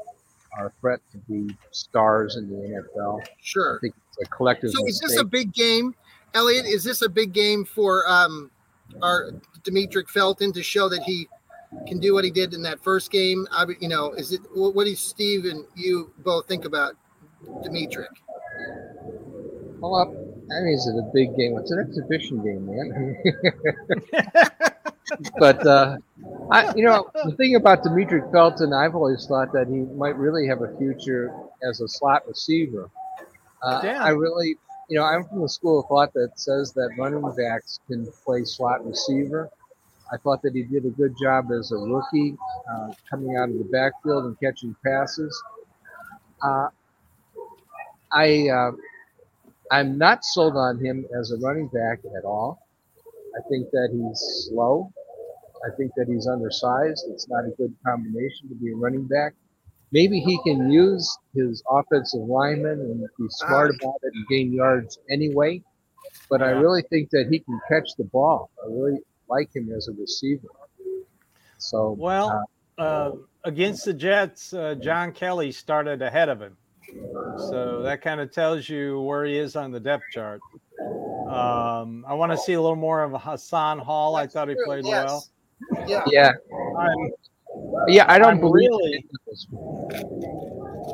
are 0.57 0.67
a 0.67 0.71
threat 0.79 1.00
to 1.12 1.17
be 1.29 1.55
stars 1.71 2.35
in 2.38 2.50
the 2.50 2.55
NFL. 2.55 3.21
I 3.21 3.25
Sure. 3.41 3.79
think 3.81 3.93
it's 4.09 4.27
a 4.27 4.35
collective 4.35 4.71
So 4.71 4.85
is 4.88 5.00
this 5.00 5.17
a 5.17 5.24
big 5.24 5.53
game, 5.53 5.95
Elliot? 6.33 6.65
Is 6.65 6.83
this 6.83 7.01
a 7.01 7.09
big 7.09 7.33
game 7.33 7.65
for 7.65 8.07
um 8.09 8.51
our 9.01 9.31
Demetric 9.63 10.09
Felton 10.09 10.53
to 10.53 10.63
show 10.63 10.88
that 10.89 11.01
he 11.03 11.27
can 11.88 12.00
do 12.00 12.13
what 12.13 12.24
he 12.24 12.31
did 12.31 12.53
in 12.53 12.62
that 12.63 12.81
first 12.83 13.12
game? 13.12 13.47
I, 13.51 13.65
mean, 13.65 13.77
you 13.79 13.89
know, 13.89 14.13
is 14.13 14.31
it 14.31 14.41
what, 14.53 14.75
what 14.75 14.85
do 14.85 14.95
Steve 14.95 15.45
and 15.45 15.65
you 15.75 16.13
both 16.19 16.47
think 16.47 16.65
about 16.65 16.95
Demetric? 17.63 18.07
Well, 19.79 19.95
up. 19.95 20.09
I 20.09 20.62
mean, 20.62 20.74
is 20.74 20.88
it 20.88 20.95
a 20.97 21.09
big 21.13 21.35
game? 21.35 21.57
It's 21.57 21.71
an 21.71 21.79
exhibition 21.79 22.43
game, 22.43 22.65
man. 22.67 23.17
but 25.39 25.65
uh, 25.65 25.97
I, 26.51 26.73
you 26.75 26.85
know, 26.85 27.09
the 27.25 27.35
thing 27.35 27.55
about 27.55 27.83
Demetric 27.83 28.31
Felton, 28.31 28.73
I've 28.73 28.95
always 28.95 29.25
thought 29.27 29.51
that 29.53 29.67
he 29.67 29.79
might 29.97 30.15
really 30.17 30.47
have 30.47 30.61
a 30.61 30.77
future 30.77 31.33
as 31.67 31.81
a 31.81 31.87
slot 31.87 32.27
receiver. 32.27 32.89
Uh, 33.61 33.81
Yeah. 33.83 34.03
I 34.03 34.09
really, 34.09 34.57
you 34.89 34.97
know, 34.97 35.03
I'm 35.03 35.23
from 35.25 35.41
the 35.41 35.49
school 35.49 35.79
of 35.81 35.87
thought 35.87 36.13
that 36.13 36.39
says 36.39 36.73
that 36.73 36.91
running 36.97 37.23
backs 37.35 37.79
can 37.87 38.07
play 38.23 38.43
slot 38.43 38.85
receiver. 38.85 39.49
I 40.13 40.17
thought 40.17 40.41
that 40.43 40.53
he 40.53 40.63
did 40.63 40.85
a 40.85 40.91
good 40.91 41.15
job 41.21 41.51
as 41.51 41.71
a 41.71 41.77
rookie, 41.77 42.37
uh, 42.71 42.93
coming 43.09 43.37
out 43.37 43.49
of 43.49 43.57
the 43.57 43.63
backfield 43.63 44.25
and 44.25 44.39
catching 44.39 44.75
passes. 44.85 45.43
Uh, 46.41 46.67
I 48.11 48.49
uh, 48.49 48.71
I'm 49.71 49.97
not 49.97 50.23
sold 50.23 50.55
on 50.55 50.77
him 50.83 51.05
as 51.19 51.31
a 51.31 51.37
running 51.37 51.67
back 51.69 51.99
at 52.17 52.23
all. 52.23 52.67
I 53.37 53.41
think 53.49 53.71
that 53.71 53.89
he's 53.91 54.47
slow. 54.47 54.93
I 55.65 55.75
think 55.75 55.91
that 55.98 56.07
he's 56.07 56.27
undersized. 56.27 57.05
It's 57.10 57.27
not 57.27 57.45
a 57.45 57.50
good 57.57 57.74
combination 57.86 58.50
to 58.50 58.55
be 58.55 58.72
a 58.72 58.75
running 58.75 59.07
back. 59.07 59.34
Maybe 59.91 60.19
he 60.19 60.39
can 60.43 60.72
use 60.72 61.17
his 61.34 61.63
offensive 61.69 62.22
lineman 62.22 62.79
and 62.79 63.07
be 63.17 63.25
smart 63.29 63.72
about 63.79 63.95
it 64.03 64.13
and 64.13 64.27
gain 64.27 64.53
yards 64.53 65.00
anyway. 65.10 65.63
But 66.29 66.41
I 66.41 66.50
really 66.50 66.84
think 66.89 67.10
that 67.12 67.27
he 67.29 67.39
can 67.39 67.60
catch 67.69 67.89
the 67.98 68.03
ball. 68.05 68.50
I 68.63 68.67
really 68.67 69.00
like 69.29 69.55
him 69.55 69.72
as 69.75 69.88
a 69.88 69.93
receiver. 69.93 70.50
So 71.57 71.95
well, 71.98 72.45
uh, 72.77 73.12
against 73.43 73.86
the 73.86 73.93
Jets, 73.93 74.53
uh, 74.53 74.75
John 74.75 75.12
Kelly 75.12 75.51
started 75.51 76.01
ahead 76.01 76.29
of 76.29 76.41
him. 76.41 76.57
So 77.38 77.81
that 77.84 78.01
kind 78.01 78.22
of 78.22 78.31
tells 78.31 78.69
you 78.69 79.01
where 79.01 79.25
he 79.25 79.38
is 79.38 79.55
on 79.55 79.72
the 79.72 79.79
depth 79.79 80.03
chart. 80.12 80.41
Um, 81.27 82.05
I 82.07 82.13
want 82.13 82.31
to 82.31 82.38
see 82.38 82.53
a 82.53 82.62
little 82.62 82.75
more 82.75 83.03
of 83.03 83.19
Hassan 83.19 83.79
Hall. 83.79 84.15
I 84.15 84.27
thought 84.27 84.48
he 84.48 84.55
True, 84.55 84.65
played 84.65 84.86
yes. 84.86 85.05
well. 85.05 85.25
Yeah. 85.88 86.03
yeah, 86.07 86.31
I'm, 86.77 87.12
yeah, 87.88 88.05
I 88.07 88.17
don't 88.19 88.35
I'm 88.35 88.39
believe 88.39 88.69
really- 88.69 89.05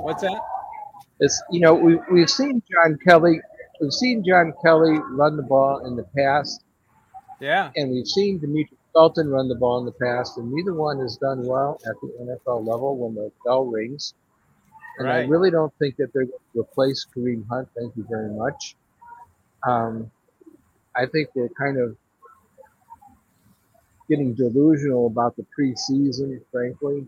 what's 0.03 0.21
that? 0.21 0.39
It's 1.19 1.41
you 1.51 1.59
know 1.59 1.73
we 1.73 1.97
we've 2.11 2.29
seen 2.29 2.61
John 2.71 2.97
Kelly, 3.05 3.39
we've 3.79 3.93
seen 3.93 4.23
John 4.23 4.53
Kelly 4.63 4.97
run 5.11 5.37
the 5.37 5.43
ball 5.43 5.85
in 5.85 5.95
the 5.95 6.05
past, 6.17 6.63
Yeah. 7.39 7.71
and 7.75 7.91
we've 7.91 8.07
seen 8.07 8.39
Demetric 8.39 8.77
Felton 8.93 9.29
run 9.29 9.47
the 9.47 9.55
ball 9.55 9.79
in 9.79 9.85
the 9.85 9.91
past, 9.93 10.37
and 10.37 10.51
neither 10.51 10.73
one 10.73 10.99
has 10.99 11.17
done 11.17 11.43
well 11.45 11.79
at 11.87 11.95
the 12.01 12.07
NFL 12.45 12.65
level 12.67 12.97
when 12.97 13.15
the 13.15 13.31
bell 13.45 13.65
rings. 13.65 14.13
And 14.97 15.09
I 15.09 15.21
really 15.25 15.49
don't 15.49 15.73
think 15.79 15.95
that 15.97 16.11
they're 16.13 16.25
going 16.25 16.37
to 16.53 16.59
replace 16.59 17.07
Kareem 17.15 17.47
Hunt. 17.47 17.67
Thank 17.75 17.95
you 17.95 18.05
very 18.09 18.29
much. 18.29 18.75
Um, 19.65 20.11
I 20.95 21.05
think 21.05 21.29
we're 21.33 21.49
kind 21.49 21.79
of 21.79 21.95
getting 24.11 24.33
delusional 24.33 25.07
about 25.07 25.35
the 25.37 25.45
preseason, 25.57 26.39
frankly. 26.51 27.07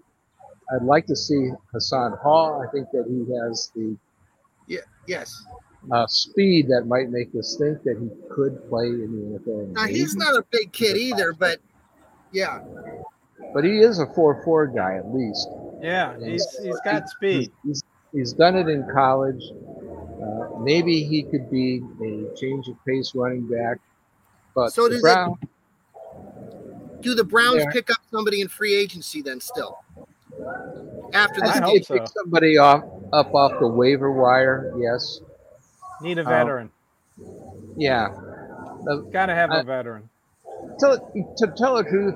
I'd 0.74 0.83
like 0.83 1.05
to 1.07 1.15
see 1.15 1.51
Hassan 1.74 2.13
Hall. 2.24 2.63
I 2.65 2.72
think 2.72 2.88
that 2.93 3.05
he 3.10 3.19
has 3.36 3.69
the 3.75 3.98
Yeah. 4.67 4.79
Yes. 5.05 5.45
uh, 5.91 6.07
speed 6.07 6.69
that 6.69 6.88
might 6.88 7.10
make 7.10 7.36
us 7.38 7.57
think 7.60 7.83
that 7.83 7.98
he 8.00 8.10
could 8.33 8.69
play 8.69 8.86
in 8.88 9.12
the 9.33 9.39
NFL. 9.39 9.74
Now 9.74 9.86
he's 9.88 10.15
not 10.15 10.33
a 10.36 10.45
big 10.50 10.72
kid 10.72 10.95
either, 10.95 11.33
but 11.33 11.60
yeah. 12.31 12.62
but 13.53 13.65
he 13.65 13.79
is 13.79 14.00
a 14.00 14.05
four-four 14.13 14.67
guy 14.67 14.95
at 14.95 15.13
least. 15.13 15.50
Yeah. 15.81 16.17
He's 16.24 16.48
he's 16.63 16.79
got 16.86 17.10
speed. 17.10 17.51
He's, 17.65 17.83
he's 18.13 18.31
done 18.31 18.55
it 18.55 18.69
in 18.69 18.88
college. 18.93 19.43
Uh, 20.24 20.57
maybe 20.62 21.03
he 21.03 21.24
could 21.24 21.51
be 21.51 21.83
a 22.01 22.33
change 22.38 22.69
of 22.69 22.75
pace 22.88 23.12
running 23.13 23.45
back. 23.50 23.77
But 24.55 24.69
So 24.72 24.83
the 24.83 24.91
does 24.91 25.00
it- 25.00 25.01
Brown, 25.01 25.36
Do 27.03 27.13
the 27.15 27.24
Browns 27.24 27.57
Yeah. 27.57 27.72
pick 27.72 27.89
up 27.89 27.98
somebody 28.10 28.41
in 28.41 28.48
free 28.48 28.74
agency 28.75 29.22
then 29.22 29.39
still? 29.39 29.77
After 31.13 31.41
this 31.41 31.51
I 31.57 31.60
they 31.60 31.81
so. 31.81 31.93
pick 32.00 32.07
somebody 32.07 32.57
off 32.57 32.83
up 33.12 33.33
off 33.36 33.51
the 33.60 33.67
waiver 33.67 34.12
wire. 34.12 34.74
Yes, 34.77 35.19
Need 36.01 36.17
a 36.17 36.22
Um, 36.22 36.27
veteran. 36.27 36.72
yeah. 37.77 38.07
Uh, 38.89 38.95
Got 39.12 39.27
to 39.27 39.36
have 39.36 39.51
a 39.51 39.63
veteran. 39.63 40.10
to, 40.79 41.00
to 41.38 41.48
tell 41.55 41.75
the 41.75 41.83
truth, 41.83 42.15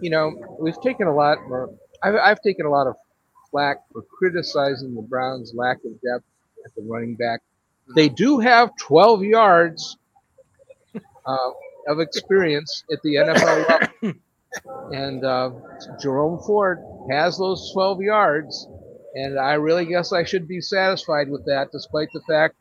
you 0.00 0.10
know, 0.10 0.32
we've 0.58 0.80
taken 0.82 1.06
a 1.06 1.14
lot, 1.14 1.38
or 1.48 1.70
I've, 2.02 2.16
I've 2.16 2.40
taken 2.42 2.66
a 2.66 2.70
lot 2.70 2.86
of 2.86 2.96
flack 3.50 3.78
for 3.92 4.02
criticizing 4.02 4.94
the 4.94 5.02
Browns' 5.02 5.52
lack 5.54 5.78
of 5.84 5.92
depth 6.02 6.24
at 6.64 6.74
the 6.74 6.82
running 6.82 7.14
back. 7.14 7.40
They 7.94 8.08
do 8.08 8.38
have 8.40 8.70
12 8.76 9.22
yards 9.22 9.96
uh, 11.24 11.50
of 11.86 12.00
experience 12.00 12.84
at 12.92 12.98
the 13.02 13.16
NFL 13.16 13.68
level. 13.68 14.14
And 14.92 15.24
uh, 15.24 15.50
Jerome 16.00 16.40
Ford 16.46 16.82
has 17.10 17.36
those 17.36 17.70
12 17.74 18.00
yards. 18.00 18.66
And 19.14 19.38
I 19.38 19.54
really 19.54 19.84
guess 19.84 20.12
I 20.12 20.24
should 20.24 20.48
be 20.48 20.60
satisfied 20.62 21.28
with 21.28 21.44
that, 21.44 21.70
despite 21.70 22.08
the 22.14 22.22
fact 22.26 22.56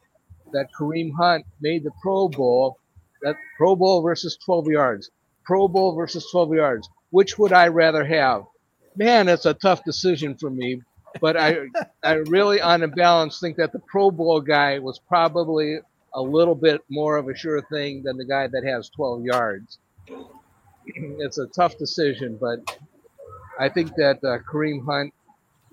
that 0.52 0.68
Kareem 0.78 1.12
Hunt 1.18 1.46
made 1.62 1.84
the 1.84 1.92
Pro 2.02 2.28
Bowl 2.28 2.78
that 3.22 3.36
Pro 3.58 3.76
Bowl 3.76 4.02
versus 4.02 4.38
12 4.46 4.68
yards, 4.68 5.10
Pro 5.44 5.68
Bowl 5.68 5.96
versus 5.96 6.28
12 6.32 6.54
yards. 6.54 6.90
Which 7.10 7.38
would 7.40 7.54
I 7.54 7.68
rather 7.68 8.04
have? 8.04 8.44
Man, 8.96 9.28
that's 9.28 9.46
a 9.46 9.54
tough 9.54 9.84
decision 9.84 10.36
for 10.36 10.50
me. 10.50 10.82
But 11.22 11.38
I, 11.38 11.68
I 12.04 12.14
really, 12.14 12.62
on 12.62 12.84
a 12.84 12.88
balance, 12.88 13.40
think 13.40 13.58
that 13.58 13.72
the 13.72 13.80
Pro 13.80 14.12
Bowl 14.12 14.42
guy 14.42 14.80
was 14.80 15.00
probably 15.00 15.80
a 16.18 16.22
little 16.22 16.56
bit 16.56 16.82
more 16.90 17.16
of 17.16 17.30
a 17.30 17.36
sure 17.36 17.62
thing 17.62 18.02
than 18.02 18.18
the 18.18 18.26
guy 18.26 18.48
that 18.48 18.64
has 18.64 18.90
12 18.90 19.24
yards. 19.24 19.78
it's 20.88 21.38
a 21.38 21.46
tough 21.48 21.78
decision, 21.78 22.38
but 22.42 22.60
I 23.60 23.70
think 23.70 23.94
that 23.96 24.18
uh, 24.24 24.40
Kareem 24.52 24.84
Hunt, 24.84 25.14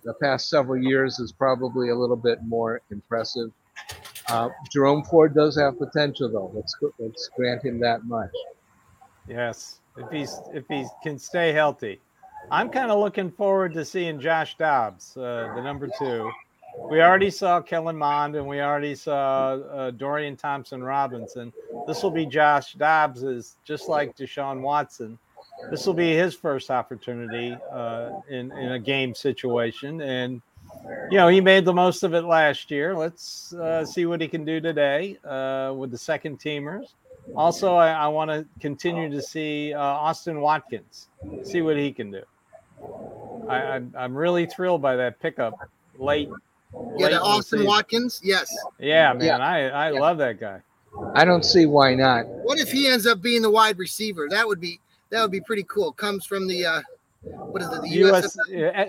the 0.04 0.12
past 0.14 0.50
several 0.50 0.82
years, 0.82 1.18
is 1.18 1.32
probably 1.32 1.88
a 1.88 1.94
little 1.94 2.16
bit 2.16 2.40
more 2.44 2.82
impressive. 2.90 3.50
Uh, 4.28 4.50
Jerome 4.70 5.02
Ford 5.04 5.34
does 5.34 5.58
have 5.58 5.78
potential, 5.78 6.28
though. 6.30 6.50
Let's 6.54 6.76
let's 6.98 7.30
grant 7.36 7.62
him 7.64 7.80
that 7.80 8.04
much. 8.04 8.30
Yes, 9.26 9.80
if 9.96 10.10
he's 10.10 10.40
if 10.52 10.64
he 10.68 10.86
can 11.02 11.18
stay 11.18 11.52
healthy, 11.52 12.00
I'm 12.50 12.68
kind 12.68 12.90
of 12.90 12.98
looking 13.00 13.30
forward 13.30 13.72
to 13.74 13.84
seeing 13.84 14.20
Josh 14.20 14.56
Dobbs, 14.56 15.16
uh, 15.16 15.52
the 15.54 15.62
number 15.62 15.88
two. 15.98 16.30
We 16.78 17.00
already 17.00 17.30
saw 17.30 17.60
Kellen 17.60 17.96
Mond 17.96 18.36
and 18.36 18.46
we 18.46 18.60
already 18.60 18.94
saw 18.94 19.54
uh, 19.54 19.90
Dorian 19.92 20.36
Thompson 20.36 20.82
Robinson. 20.82 21.52
This 21.86 22.02
will 22.02 22.10
be 22.10 22.26
Josh 22.26 22.74
Dobbs, 22.74 23.56
just 23.64 23.88
like 23.88 24.16
Deshaun 24.16 24.60
Watson. 24.60 25.18
This 25.70 25.86
will 25.86 25.94
be 25.94 26.14
his 26.14 26.34
first 26.34 26.70
opportunity 26.70 27.56
uh, 27.72 28.10
in 28.28 28.50
in 28.52 28.72
a 28.72 28.78
game 28.78 29.14
situation, 29.14 30.00
and 30.00 30.42
you 31.10 31.16
know, 31.16 31.28
he 31.28 31.40
made 31.40 31.64
the 31.64 31.72
most 31.72 32.02
of 32.02 32.14
it 32.14 32.22
last 32.22 32.70
year. 32.70 32.96
Let's 32.96 33.52
uh, 33.54 33.84
see 33.84 34.06
what 34.06 34.20
he 34.20 34.28
can 34.28 34.44
do 34.44 34.60
today 34.60 35.18
uh, 35.24 35.72
with 35.76 35.90
the 35.90 35.98
second 35.98 36.38
teamers. 36.38 36.94
Also, 37.36 37.74
I, 37.74 37.90
I 37.90 38.08
want 38.08 38.30
to 38.30 38.46
continue 38.60 39.10
to 39.10 39.22
see 39.22 39.72
uh, 39.72 39.80
Austin 39.80 40.40
Watkins, 40.40 41.08
see 41.42 41.62
what 41.62 41.76
he 41.76 41.92
can 41.92 42.10
do. 42.10 42.22
I'm 43.48 43.92
I, 43.96 44.04
am 44.04 44.14
really 44.14 44.46
thrilled 44.46 44.82
by 44.82 44.96
that 44.96 45.20
pickup 45.20 45.54
late. 45.98 46.30
Yeah, 46.96 47.06
late 47.06 47.14
Austin 47.14 47.64
Watkins. 47.64 48.20
Yes. 48.22 48.54
Yeah, 48.78 49.12
man, 49.12 49.26
yeah. 49.26 49.38
I 49.38 49.58
I 49.68 49.92
yeah. 49.92 50.00
love 50.00 50.18
that 50.18 50.40
guy. 50.40 50.60
I 51.14 51.24
don't 51.24 51.44
see 51.44 51.66
why 51.66 51.94
not. 51.94 52.26
What 52.26 52.58
if 52.58 52.70
he 52.70 52.86
ends 52.88 53.06
up 53.06 53.20
being 53.20 53.42
the 53.42 53.50
wide 53.50 53.78
receiver? 53.78 54.28
That 54.30 54.46
would 54.46 54.60
be 54.60 54.80
that 55.10 55.22
would 55.22 55.32
be 55.32 55.40
pretty 55.40 55.64
cool. 55.68 55.92
Comes 55.92 56.24
from 56.26 56.46
the 56.46 56.64
uh, 56.66 56.82
what 57.22 57.62
is 57.62 57.68
it? 57.68 57.82
The 57.82 57.88
US, 57.88 58.36
US 58.48 58.88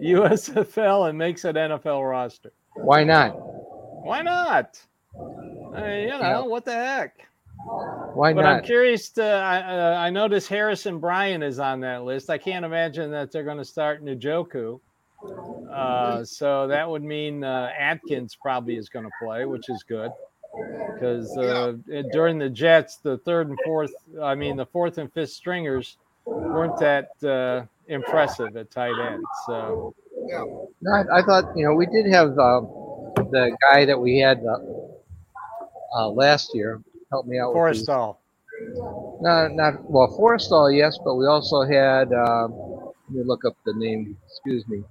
USFL 0.00 1.08
and 1.08 1.18
makes 1.18 1.44
an 1.44 1.54
NFL 1.56 2.08
roster. 2.08 2.52
Why 2.74 3.04
not? 3.04 3.32
Why 3.32 4.22
not? 4.22 4.80
Uh, 5.14 5.86
you 5.86 6.08
know 6.08 6.46
what 6.46 6.64
the 6.64 6.72
heck? 6.72 7.26
Why 8.14 8.32
but 8.32 8.42
not? 8.42 8.56
I'm 8.56 8.64
curious 8.64 9.10
to. 9.10 9.24
I, 9.24 9.60
uh, 9.60 9.96
I 9.98 10.10
noticed 10.10 10.48
Harrison 10.48 10.98
Bryant 10.98 11.44
is 11.44 11.58
on 11.58 11.80
that 11.80 12.02
list. 12.04 12.30
I 12.30 12.38
can't 12.38 12.64
imagine 12.64 13.10
that 13.12 13.30
they're 13.30 13.44
going 13.44 13.58
to 13.58 13.64
start 13.64 14.04
Njoku. 14.04 14.80
Uh, 15.70 16.24
so 16.24 16.66
that 16.66 16.88
would 16.88 17.02
mean 17.02 17.44
uh, 17.44 17.70
Akins 17.78 18.36
probably 18.40 18.76
is 18.76 18.88
going 18.88 19.04
to 19.04 19.10
play, 19.20 19.44
which 19.44 19.68
is 19.68 19.82
good 19.82 20.10
because 20.94 21.36
uh, 21.38 21.72
during 22.12 22.38
the 22.38 22.48
Jets, 22.48 22.96
the 22.96 23.18
third 23.18 23.48
and 23.48 23.58
fourth, 23.64 23.92
I 24.20 24.34
mean 24.34 24.56
the 24.56 24.66
fourth 24.66 24.98
and 24.98 25.12
fifth 25.12 25.30
stringers 25.30 25.96
weren't 26.24 26.78
that 26.78 27.10
uh, 27.24 27.66
impressive 27.88 28.56
at 28.56 28.70
tight 28.70 28.98
end. 28.98 29.24
So, 29.46 29.94
yeah. 30.26 30.44
No, 30.80 30.92
I, 30.92 31.18
I, 31.18 31.22
thought 31.22 31.56
you 31.56 31.64
know 31.66 31.74
we 31.74 31.86
did 31.86 32.06
have 32.06 32.30
uh, 32.38 32.60
the 33.16 33.56
guy 33.70 33.84
that 33.84 33.98
we 33.98 34.18
had 34.18 34.42
uh, 34.44 34.58
uh 35.98 36.08
last 36.08 36.54
year 36.54 36.82
help 37.10 37.26
me 37.26 37.38
out. 37.38 37.54
Forristall. 37.54 38.16
No, 39.20 39.48
not 39.48 39.90
well. 39.90 40.08
Forristall, 40.18 40.76
yes, 40.76 40.98
but 41.04 41.16
we 41.16 41.26
also 41.26 41.62
had. 41.62 42.12
Um, 42.12 42.54
let 43.08 43.18
me 43.18 43.24
look 43.24 43.44
up 43.44 43.56
the 43.64 43.74
name. 43.74 44.16
Excuse 44.26 44.66
me. 44.68 44.84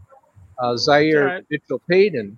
Uh, 0.61 0.77
Zaire 0.77 1.25
right. 1.25 1.45
Mitchell-Paden. 1.49 2.37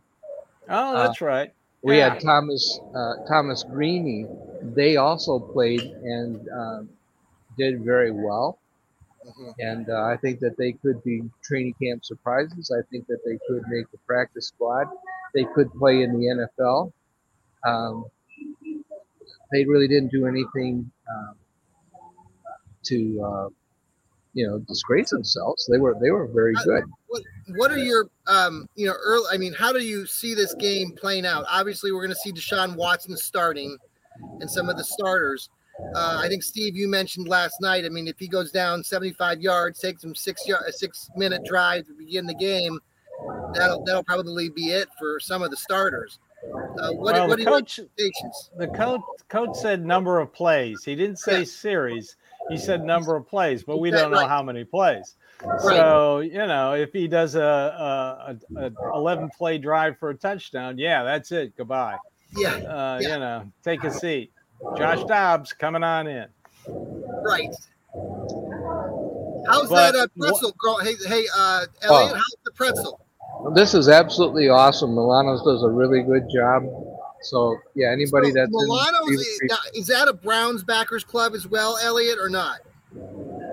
Oh, 0.70 0.94
that's 0.94 1.22
right. 1.22 1.54
We 1.82 1.98
yeah. 1.98 2.14
had 2.14 2.22
Thomas 2.22 2.80
Thomas 3.28 3.66
Greaney. 3.66 4.26
They 4.74 4.96
also 4.96 5.40
played 5.40 5.82
and 5.82 6.48
um, 6.50 6.90
did 7.58 7.84
very 7.84 8.12
well. 8.12 8.58
Mm-hmm. 9.26 9.52
And 9.60 9.90
uh, 9.90 10.04
I 10.04 10.18
think 10.18 10.40
that 10.40 10.58
they 10.58 10.74
could 10.74 11.04
be 11.04 11.24
training 11.42 11.76
camp 11.82 12.04
surprises. 12.04 12.72
I 12.72 12.82
think 12.90 13.08
that 13.08 13.20
they 13.26 13.38
could 13.48 13.64
make 13.70 13.90
the 13.92 13.98
practice 14.06 14.48
squad. 14.48 14.88
They 15.34 15.46
could 15.56 15.72
play 15.74 16.04
in 16.04 16.20
the 16.20 16.48
NFL. 16.60 16.92
Um, 17.66 18.06
they 19.52 19.66
really 19.66 19.88
didn't 19.88 20.12
do 20.12 20.28
anything 20.28 20.90
um, 21.10 21.36
to, 22.84 23.24
uh, 23.24 23.50
you 24.34 24.48
know, 24.48 24.60
disgrace 24.60 25.12
themselves. 25.12 25.70
They 25.72 25.78
were 25.78 25.96
they 26.02 26.12
were 26.12 26.28
very 26.28 26.56
good. 26.66 26.84
What, 27.56 27.72
are 27.72 27.78
your, 27.78 28.08
um, 28.28 28.68
you 28.76 28.88
know, 28.88 28.94
early? 29.04 29.26
I 29.32 29.38
mean, 29.38 29.54
how 29.54 29.74
do 29.74 29.80
you 29.80 30.06
see 30.06 30.34
this 30.34 30.54
game 30.56 30.94
playing 30.96 31.26
out? 31.26 31.46
Obviously, 31.50 31.92
we're 31.92 32.02
going 32.02 32.16
to 32.16 32.16
see 32.16 32.32
Deshaun 32.32 32.76
Watson 32.76 33.18
starting, 33.18 33.78
and 34.40 34.50
some 34.50 34.70
of 34.70 34.78
the 34.78 34.84
starters. 34.84 35.50
Uh, 35.96 36.22
I 36.24 36.28
think 36.28 36.44
Steve, 36.44 36.76
you 36.76 36.88
mentioned 36.88 37.28
last 37.28 37.60
night. 37.60 37.86
I 37.86 37.90
mean, 37.90 38.08
if 38.08 38.20
he 38.20 38.28
goes 38.28 38.52
down 38.52 38.84
75 38.84 39.42
yards, 39.42 39.80
takes 39.80 40.04
him 40.04 40.14
six 40.14 40.48
a 40.48 40.72
six 40.72 41.10
minute 41.16 41.44
drive 41.46 41.88
to 41.88 41.94
begin 41.94 42.26
the 42.26 42.36
game, 42.36 42.80
that'll 43.54 43.84
that'll 43.84 44.04
probably 44.04 44.50
be 44.50 44.72
it 44.72 44.88
for 45.00 45.20
some 45.20 45.42
of 45.42 45.50
the 45.50 45.58
starters. 45.58 46.20
Uh, 46.78 46.92
what, 46.92 47.14
well, 47.14 47.28
what 47.28 47.40
the 47.40 47.46
coach, 47.46 47.80
the 48.58 48.68
coach 48.68 49.02
coach 49.30 49.56
said 49.56 49.86
number 49.86 50.20
of 50.20 50.34
plays. 50.34 50.84
He 50.84 50.96
didn't 50.96 51.20
say 51.20 51.40
yeah. 51.40 51.46
series. 51.46 52.18
He 52.50 52.58
said 52.58 52.84
number 52.84 53.16
of 53.16 53.28
plays, 53.28 53.64
but 53.64 53.80
we 53.80 53.90
don't 53.90 54.12
know 54.12 54.28
how 54.28 54.44
many 54.44 54.64
plays. 54.64 55.16
So 55.60 56.20
you 56.20 56.46
know, 56.46 56.74
if 56.74 56.92
he 56.92 57.08
does 57.08 57.36
a, 57.36 58.38
a, 58.58 58.60
a, 58.60 58.72
11 58.94 59.30
play 59.38 59.58
drive 59.58 59.98
for 59.98 60.10
a 60.10 60.16
touchdown, 60.16 60.78
yeah, 60.78 61.04
that's 61.04 61.32
it. 61.32 61.56
Goodbye. 61.58 61.98
Yeah. 62.36 62.56
Uh, 62.56 63.00
yeah. 63.02 63.14
You 63.14 63.20
know, 63.20 63.52
take 63.64 63.84
a 63.84 63.92
seat. 63.92 64.32
Josh 64.78 65.04
Dobbs 65.06 65.54
coming 65.54 65.84
on 65.84 66.08
in. 66.08 66.28
Right. 66.68 67.54
How's 69.46 69.70
but, 69.70 69.92
that 69.92 69.96
uh, 69.96 70.08
pretzel, 70.18 70.54
girl? 70.58 70.80
Hey, 70.80 70.94
hey, 71.06 71.26
uh, 71.36 71.66
Elliot, 71.82 72.12
oh. 72.12 72.16
how's 72.16 72.36
the 72.46 72.52
pretzel? 72.52 73.00
This 73.56 73.74
is 73.74 73.90
absolutely 73.90 74.48
awesome. 74.48 74.96
Milano's 74.96 75.44
does 75.44 75.64
a 75.64 75.70
really 75.70 76.02
good 76.02 76.30
job. 76.34 76.64
So 77.24 77.58
yeah, 77.76 77.92
anybody 77.92 78.30
so, 78.30 78.34
that's 78.36 78.52
Milano's 78.52 79.10
is, 79.12 79.42
is 79.76 79.88
that 79.88 80.08
a 80.08 80.14
Browns 80.14 80.64
backers 80.64 81.04
club 81.04 81.34
as 81.34 81.48
well, 81.48 81.78
Elliot, 81.82 82.20
or 82.20 82.30
not? 82.30 82.60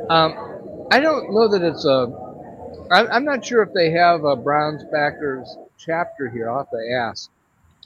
Um, 0.09 0.87
I 0.91 1.01
don't 1.01 1.33
know 1.33 1.49
that 1.49 1.63
it's 1.63 1.85
a. 1.85 2.29
I'm 2.93 3.25
not 3.25 3.45
sure 3.45 3.63
if 3.63 3.73
they 3.73 3.91
have 3.93 4.25
a 4.25 4.35
Browns 4.35 4.83
backers 4.91 5.57
chapter 5.79 6.29
here. 6.29 6.51
I'll 6.51 6.59
have 6.59 6.71
to 6.71 6.93
ask, 6.93 7.31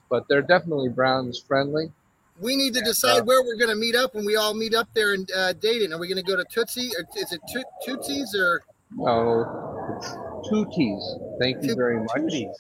but 0.09 0.27
they're 0.29 0.41
definitely 0.41 0.89
Browns 0.89 1.39
friendly 1.39 1.93
we 2.41 2.57
need 2.57 2.75
to 2.75 2.81
decide 2.81 3.27
where 3.27 3.43
we're 3.43 3.57
going 3.57 3.71
to 3.71 3.77
meet 3.77 3.95
up 3.95 4.15
when 4.15 4.25
we 4.25 4.37
all 4.37 4.55
meet 4.55 4.75
up 4.75 4.89
there 4.95 5.15
in 5.15 5.27
uh, 5.37 5.53
Dayton. 5.55 5.93
Are 5.93 5.99
we 5.99 6.09
going 6.09 6.23
to 6.23 6.29
go 6.29 6.37
to 6.37 6.45
Tootsie 6.45 6.91
or 6.99 7.05
is 7.17 7.33
it 7.33 7.41
to- 7.49 7.65
Tootsie's 7.85 8.35
or? 8.35 8.63
Oh, 9.01 9.97
it's 9.97 10.09
Tooties. 10.51 11.39
Thank 11.41 11.65
you 11.65 11.75
very 11.75 11.99
much. 11.99 12.11
Tooties. 12.17 12.55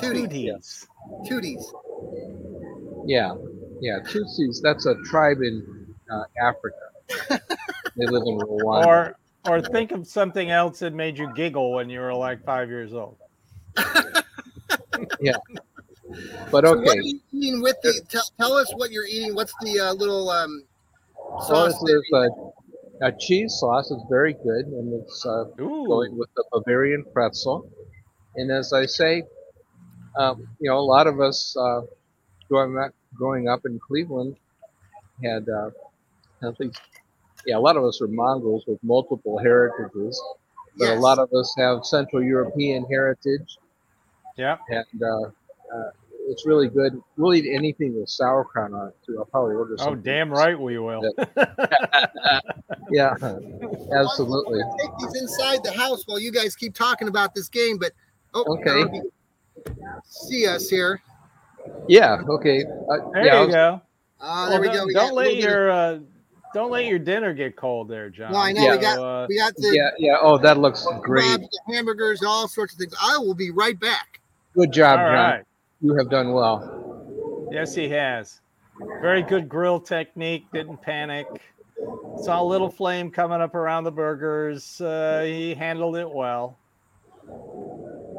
Tooties. 0.00 0.86
Tooties. 1.28 1.64
Yeah, 3.06 3.34
yeah. 3.80 3.98
Tootsies. 4.00 4.60
That's 4.62 4.86
a 4.86 4.94
tribe 5.04 5.42
in 5.42 5.94
uh, 6.10 6.24
Africa. 6.40 6.76
they 7.96 8.06
live 8.06 8.22
in 8.26 8.38
Rwanda. 8.38 8.86
Or, 8.86 9.16
or 9.46 9.62
think 9.62 9.92
of 9.92 10.06
something 10.06 10.50
else 10.50 10.78
that 10.80 10.94
made 10.94 11.18
you 11.18 11.32
giggle 11.34 11.72
when 11.72 11.90
you 11.90 12.00
were 12.00 12.14
like 12.14 12.44
five 12.44 12.68
years 12.68 12.92
old. 12.94 13.16
yeah. 15.20 15.36
But 16.50 16.64
okay. 16.64 16.84
So 16.84 16.84
what 16.84 16.98
are 16.98 17.02
you 17.02 17.20
eating 17.32 17.62
with 17.62 17.76
the? 17.82 18.00
Tell, 18.08 18.22
tell 18.38 18.52
us 18.52 18.72
what 18.74 18.90
you're 18.90 19.06
eating. 19.06 19.34
What's 19.34 19.54
the 19.60 19.80
uh, 19.80 19.92
little 19.94 20.30
um, 20.30 20.64
sauce? 21.40 21.74
Well, 21.80 21.84
there's 21.86 22.10
a, 23.00 23.08
a, 23.08 23.12
cheese 23.18 23.56
sauce. 23.58 23.90
It's 23.90 24.04
very 24.08 24.34
good, 24.34 24.66
and 24.66 25.02
it's 25.02 25.26
uh, 25.26 25.44
going 25.56 26.16
with 26.16 26.28
the 26.36 26.44
Bavarian 26.52 27.04
pretzel. 27.12 27.68
And 28.36 28.50
as 28.50 28.72
I 28.72 28.86
say, 28.86 29.24
um, 30.16 30.46
you 30.60 30.70
know, 30.70 30.78
a 30.78 30.86
lot 30.86 31.06
of 31.06 31.20
us 31.20 31.56
uh, 31.56 31.82
growing 32.48 32.78
up, 32.78 32.92
growing 33.14 33.48
up 33.48 33.64
in 33.64 33.78
Cleveland 33.78 34.36
had 35.22 35.48
uh, 35.48 35.70
at 36.42 36.58
least, 36.60 36.80
yeah, 37.46 37.56
a 37.56 37.60
lot 37.60 37.76
of 37.76 37.84
us 37.84 38.00
are 38.00 38.08
Mongols 38.08 38.64
with 38.66 38.82
multiple 38.82 39.38
heritages, 39.38 40.20
but 40.76 40.86
yes. 40.86 40.98
a 40.98 41.00
lot 41.00 41.18
of 41.18 41.32
us 41.32 41.54
have 41.56 41.84
Central 41.84 42.22
European 42.22 42.84
heritage. 42.90 43.58
Yeah. 44.36 44.56
And 44.68 45.02
uh, 45.02 45.30
uh, 45.74 45.90
it's 46.26 46.46
really 46.46 46.68
good. 46.68 47.00
We'll 47.16 47.34
eat 47.34 47.46
anything 47.50 47.98
with 47.98 48.08
sauerkraut 48.08 48.72
on 48.72 48.88
it 48.88 48.96
too. 49.06 49.18
I'll 49.18 49.26
probably 49.26 49.54
order 49.54 49.76
some. 49.76 49.88
Oh, 49.88 49.94
damn 49.94 50.30
right 50.30 50.58
we 50.58 50.78
will. 50.78 51.02
yeah, 52.90 53.14
absolutely. 53.94 54.60
Take 54.80 54.90
these 54.98 55.20
inside 55.20 55.62
the 55.62 55.72
house 55.72 56.04
while 56.06 56.18
you 56.18 56.32
guys 56.32 56.56
keep 56.56 56.74
talking 56.74 57.08
about 57.08 57.34
this 57.34 57.48
game. 57.48 57.78
But 57.78 57.92
oh, 58.32 58.58
okay. 58.58 59.02
See 60.04 60.46
us 60.46 60.68
here. 60.68 61.00
Yeah. 61.88 62.18
Okay. 62.28 62.64
Uh, 62.64 62.96
there 63.12 63.24
yeah, 63.26 63.40
you 63.40 63.46
was, 63.46 63.54
go. 63.54 63.80
Uh, 64.20 64.48
there 64.50 64.60
Well, 64.60 64.60
we 64.60 64.66
go. 64.68 64.74
don't, 64.74 64.86
We 64.88 64.94
don't 64.94 65.08
got 65.08 65.14
let 65.14 65.26
little 65.26 65.38
of- 65.38 65.44
your 65.44 65.70
uh, 65.70 65.98
don't 66.54 66.70
let 66.70 66.84
your 66.86 66.98
dinner 67.00 67.32
get 67.34 67.56
cold 67.56 67.88
there, 67.88 68.08
John. 68.10 68.32
No, 68.32 68.38
I 68.38 68.52
know 68.52 68.62
Yeah. 68.62 68.76
we 68.76 68.80
got 68.80 68.98
uh, 68.98 69.26
we 69.28 69.38
got 69.38 69.54
the 69.56 69.72
Yeah, 69.74 69.90
yeah. 69.98 70.16
Oh, 70.20 70.38
that 70.38 70.58
looks 70.58 70.86
great. 71.02 71.24
kebabs, 71.24 71.48
hamburgers, 71.68 72.22
all 72.22 72.46
sorts 72.48 72.74
of 72.74 72.78
things. 72.78 72.94
I 73.02 73.18
will 73.18 73.34
be 73.34 73.50
right 73.50 73.78
back. 73.78 74.20
Good 74.54 74.72
job, 74.72 74.98
all 75.00 75.06
John. 75.06 75.14
right. 75.14 75.44
You 75.80 75.94
have 75.96 76.08
done 76.10 76.32
well. 76.32 77.48
Yes, 77.50 77.74
he 77.74 77.88
has. 77.90 78.40
Very 79.00 79.22
good 79.22 79.48
grill 79.48 79.80
technique. 79.80 80.46
Didn't 80.52 80.80
panic. 80.80 81.26
Saw 82.22 82.40
a 82.40 82.44
little 82.44 82.70
flame 82.70 83.10
coming 83.10 83.40
up 83.40 83.54
around 83.54 83.84
the 83.84 83.90
burgers. 83.92 84.80
Uh, 84.80 85.22
he 85.26 85.54
handled 85.54 85.96
it 85.96 86.08
well. 86.08 86.56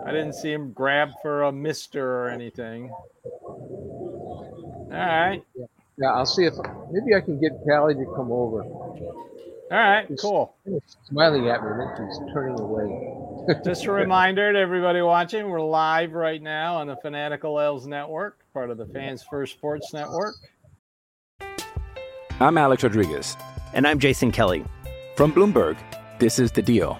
I 0.05 0.11
didn't 0.11 0.33
see 0.33 0.51
him 0.51 0.71
grab 0.71 1.09
for 1.21 1.43
a 1.43 1.51
mister 1.51 2.25
or 2.25 2.29
anything. 2.29 2.91
All 3.23 4.89
right. 4.91 5.43
Yeah, 5.97 6.11
I'll 6.11 6.25
see 6.25 6.43
if 6.45 6.53
maybe 6.91 7.15
I 7.15 7.21
can 7.21 7.39
get 7.39 7.51
Callie 7.67 7.95
to 7.95 8.05
come 8.15 8.31
over. 8.31 8.63
All 8.63 8.99
right. 9.71 10.07
Cool. 10.19 10.55
She's 10.65 10.97
smiling 11.09 11.47
at 11.49 11.63
me, 11.63 11.69
and 11.71 11.79
then 11.79 12.09
she's 12.09 12.33
turning 12.33 12.59
away. 12.59 13.61
Just 13.65 13.85
a 13.85 13.91
reminder 13.91 14.53
to 14.53 14.59
everybody 14.59 15.01
watching, 15.01 15.49
we're 15.49 15.61
live 15.61 16.13
right 16.13 16.41
now 16.41 16.75
on 16.75 16.87
the 16.87 16.97
Fanatical 16.97 17.59
Elves 17.59 17.87
Network, 17.87 18.39
part 18.53 18.69
of 18.69 18.77
the 18.77 18.85
Fans 18.87 19.23
First 19.23 19.53
Sports 19.53 19.93
Network. 19.93 20.35
I'm 22.39 22.57
Alex 22.57 22.83
Rodriguez. 22.83 23.37
And 23.73 23.87
I'm 23.87 23.99
Jason 23.99 24.31
Kelly. 24.31 24.63
From 25.15 25.33
Bloomberg, 25.33 25.77
this 26.19 26.37
is 26.39 26.51
The 26.51 26.61
Deal. 26.61 26.99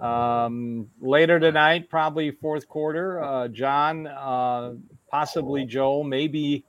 Um, 0.00 0.88
later 1.00 1.38
tonight, 1.38 1.88
probably 1.90 2.30
fourth 2.30 2.66
quarter, 2.68 3.22
uh, 3.22 3.48
John, 3.48 4.06
uh, 4.06 4.74
possibly 5.10 5.64
Joel, 5.66 6.04
maybe 6.04 6.64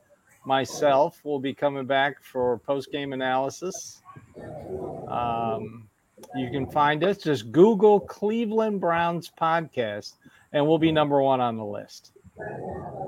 myself 0.45 1.19
will 1.23 1.39
be 1.39 1.53
coming 1.53 1.85
back 1.85 2.23
for 2.23 2.57
post 2.59 2.91
game 2.91 3.13
analysis. 3.13 4.01
Um, 5.07 5.87
you 6.35 6.49
can 6.51 6.69
find 6.69 7.03
us 7.03 7.17
just 7.17 7.51
Google 7.51 7.99
Cleveland 7.99 8.81
Browns 8.81 9.31
podcast, 9.39 10.15
and 10.53 10.67
we'll 10.67 10.77
be 10.77 10.91
number 10.91 11.21
one 11.21 11.39
on 11.39 11.57
the 11.57 11.65
list. 11.65 12.11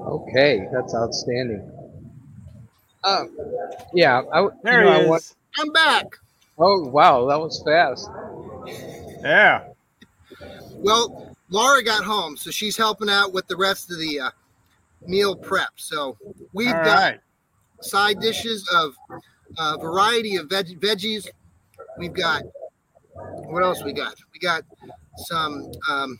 Okay, 0.07 0.65
that's 0.71 0.93
outstanding. 0.95 1.69
Um, 3.03 3.35
yeah, 3.93 4.21
I, 4.33 4.47
There 4.63 4.79
you 4.79 4.85
know, 4.85 4.91
he 4.93 4.97
I 4.99 5.01
is. 5.03 5.09
want- 5.09 5.35
I'm 5.59 5.71
back. 5.71 6.05
oh 6.57 6.87
wow, 6.87 7.25
that 7.27 7.39
was 7.39 7.61
fast. 7.63 8.09
Yeah. 9.21 9.65
Well, 10.83 11.35
Laura 11.49 11.81
got 11.83 12.03
home, 12.03 12.35
so 12.35 12.51
she's 12.51 12.75
helping 12.75 13.09
out 13.09 13.33
with 13.33 13.47
the 13.47 13.55
rest 13.55 13.89
of 13.89 13.97
the 13.99 14.19
uh, 14.19 14.29
meal 15.07 15.35
prep. 15.35 15.69
So 15.77 16.17
we've 16.51 16.67
All 16.67 16.83
got 16.83 17.13
right. 17.13 17.19
side 17.81 18.19
dishes 18.19 18.67
of 18.73 18.95
a 19.57 19.77
variety 19.77 20.35
of 20.35 20.49
veg- 20.49 20.79
veggies. 20.79 21.27
We've 21.97 22.13
got 22.13 22.43
what 23.45 23.63
else 23.63 23.83
we 23.83 23.93
got? 23.93 24.15
We 24.33 24.39
got 24.39 24.63
some 25.15 25.71
um, 25.89 26.19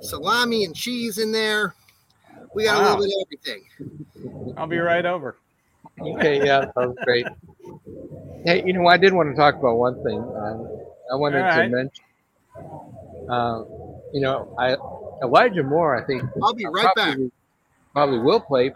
salami 0.00 0.64
and 0.64 0.74
cheese 0.74 1.18
in 1.18 1.32
there. 1.32 1.74
We 2.54 2.64
got 2.64 2.80
a 2.80 2.82
little 2.82 2.98
bit 2.98 3.06
of 3.06 3.26
everything. 3.26 4.54
I'll 4.56 4.66
be 4.66 4.78
right 4.78 5.06
over. 5.06 5.36
Okay, 6.00 6.44
yeah, 6.44 6.60
that 6.60 6.76
was 6.76 6.96
great. 7.04 7.26
Hey, 8.44 8.62
you 8.64 8.72
know, 8.72 8.86
I 8.86 8.96
did 8.96 9.12
want 9.12 9.30
to 9.30 9.36
talk 9.36 9.56
about 9.56 9.76
one 9.76 10.02
thing. 10.04 10.18
Um, 10.18 10.68
I 11.12 11.16
wanted 11.16 11.38
All 11.38 11.48
right. 11.48 11.62
to 11.62 11.68
mention, 11.68 12.04
uh, 13.28 13.64
you 14.12 14.20
know, 14.20 14.54
I 14.58 14.76
Elijah 15.22 15.62
Moore. 15.62 15.96
I 16.00 16.06
think 16.06 16.22
I'll 16.42 16.54
be 16.54 16.66
right 16.66 16.94
back. 16.94 17.14
probably, 17.14 17.30
Probably 17.92 18.18
will 18.20 18.40
play. 18.40 18.72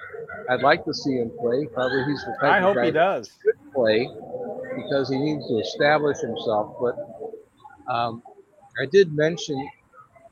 I'd 0.50 0.62
like 0.62 0.84
to 0.84 0.94
see 0.94 1.12
him 1.16 1.30
play. 1.40 1.66
Probably 1.66 2.04
he's 2.04 2.24
the 2.24 2.36
type 2.40 2.52
I 2.52 2.58
of 2.58 2.64
hope 2.64 2.74
guy 2.76 2.84
he 2.86 2.90
does. 2.90 3.30
should 3.42 3.72
play 3.72 4.08
because 4.76 5.08
he 5.10 5.16
needs 5.18 5.46
to 5.48 5.58
establish 5.58 6.18
himself. 6.18 6.76
But 6.80 7.92
um, 7.92 8.22
I 8.80 8.86
did 8.86 9.12
mention 9.12 9.68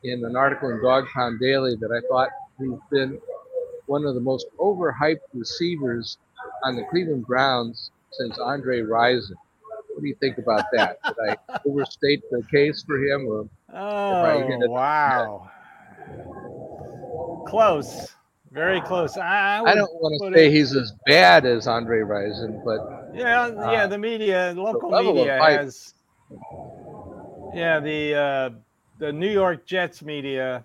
in 0.02 0.24
an 0.24 0.34
article 0.34 0.70
in 0.70 0.82
Dog 0.82 1.06
Pound 1.14 1.38
Daily 1.40 1.76
that 1.76 1.92
I 1.92 2.00
thought 2.08 2.30
he's 2.58 2.78
been 2.90 3.20
one 3.86 4.04
of 4.06 4.14
the 4.14 4.20
most 4.20 4.46
overhyped 4.58 5.20
receivers 5.34 6.18
on 6.64 6.74
the 6.76 6.84
Cleveland 6.90 7.26
Browns 7.26 7.90
since 8.12 8.38
Andre 8.38 8.80
Rison. 8.80 9.34
What 9.92 10.02
do 10.02 10.08
you 10.08 10.16
think 10.20 10.38
about 10.38 10.64
that? 10.72 10.98
Did 11.04 11.14
I 11.48 11.58
overstate 11.66 12.22
the 12.30 12.42
case 12.50 12.82
for 12.86 12.96
him, 12.98 13.26
or 13.28 13.42
I 13.42 13.44
hit 13.44 13.59
Oh 13.74 14.58
wow! 14.68 15.50
Close, 17.46 18.12
very 18.50 18.80
close. 18.80 19.16
I, 19.16 19.60
I 19.64 19.74
don't 19.74 19.92
want 19.94 20.20
to 20.32 20.38
say 20.38 20.46
it- 20.46 20.52
he's 20.52 20.74
as 20.74 20.92
bad 21.06 21.46
as 21.46 21.66
Andre 21.66 22.00
Rison, 22.00 22.62
but 22.64 23.10
Yeah, 23.14 23.48
yeah. 23.48 23.84
uh, 23.84 23.86
The 23.86 23.98
media, 23.98 24.54
local 24.56 24.94
of 24.94 25.04
media 25.04 25.38
has. 25.40 25.94
Yeah, 27.54 27.80
the 27.80 28.14
uh, 28.14 28.50
the 28.98 29.12
New 29.12 29.30
York 29.30 29.66
Jets 29.66 30.02
media, 30.02 30.64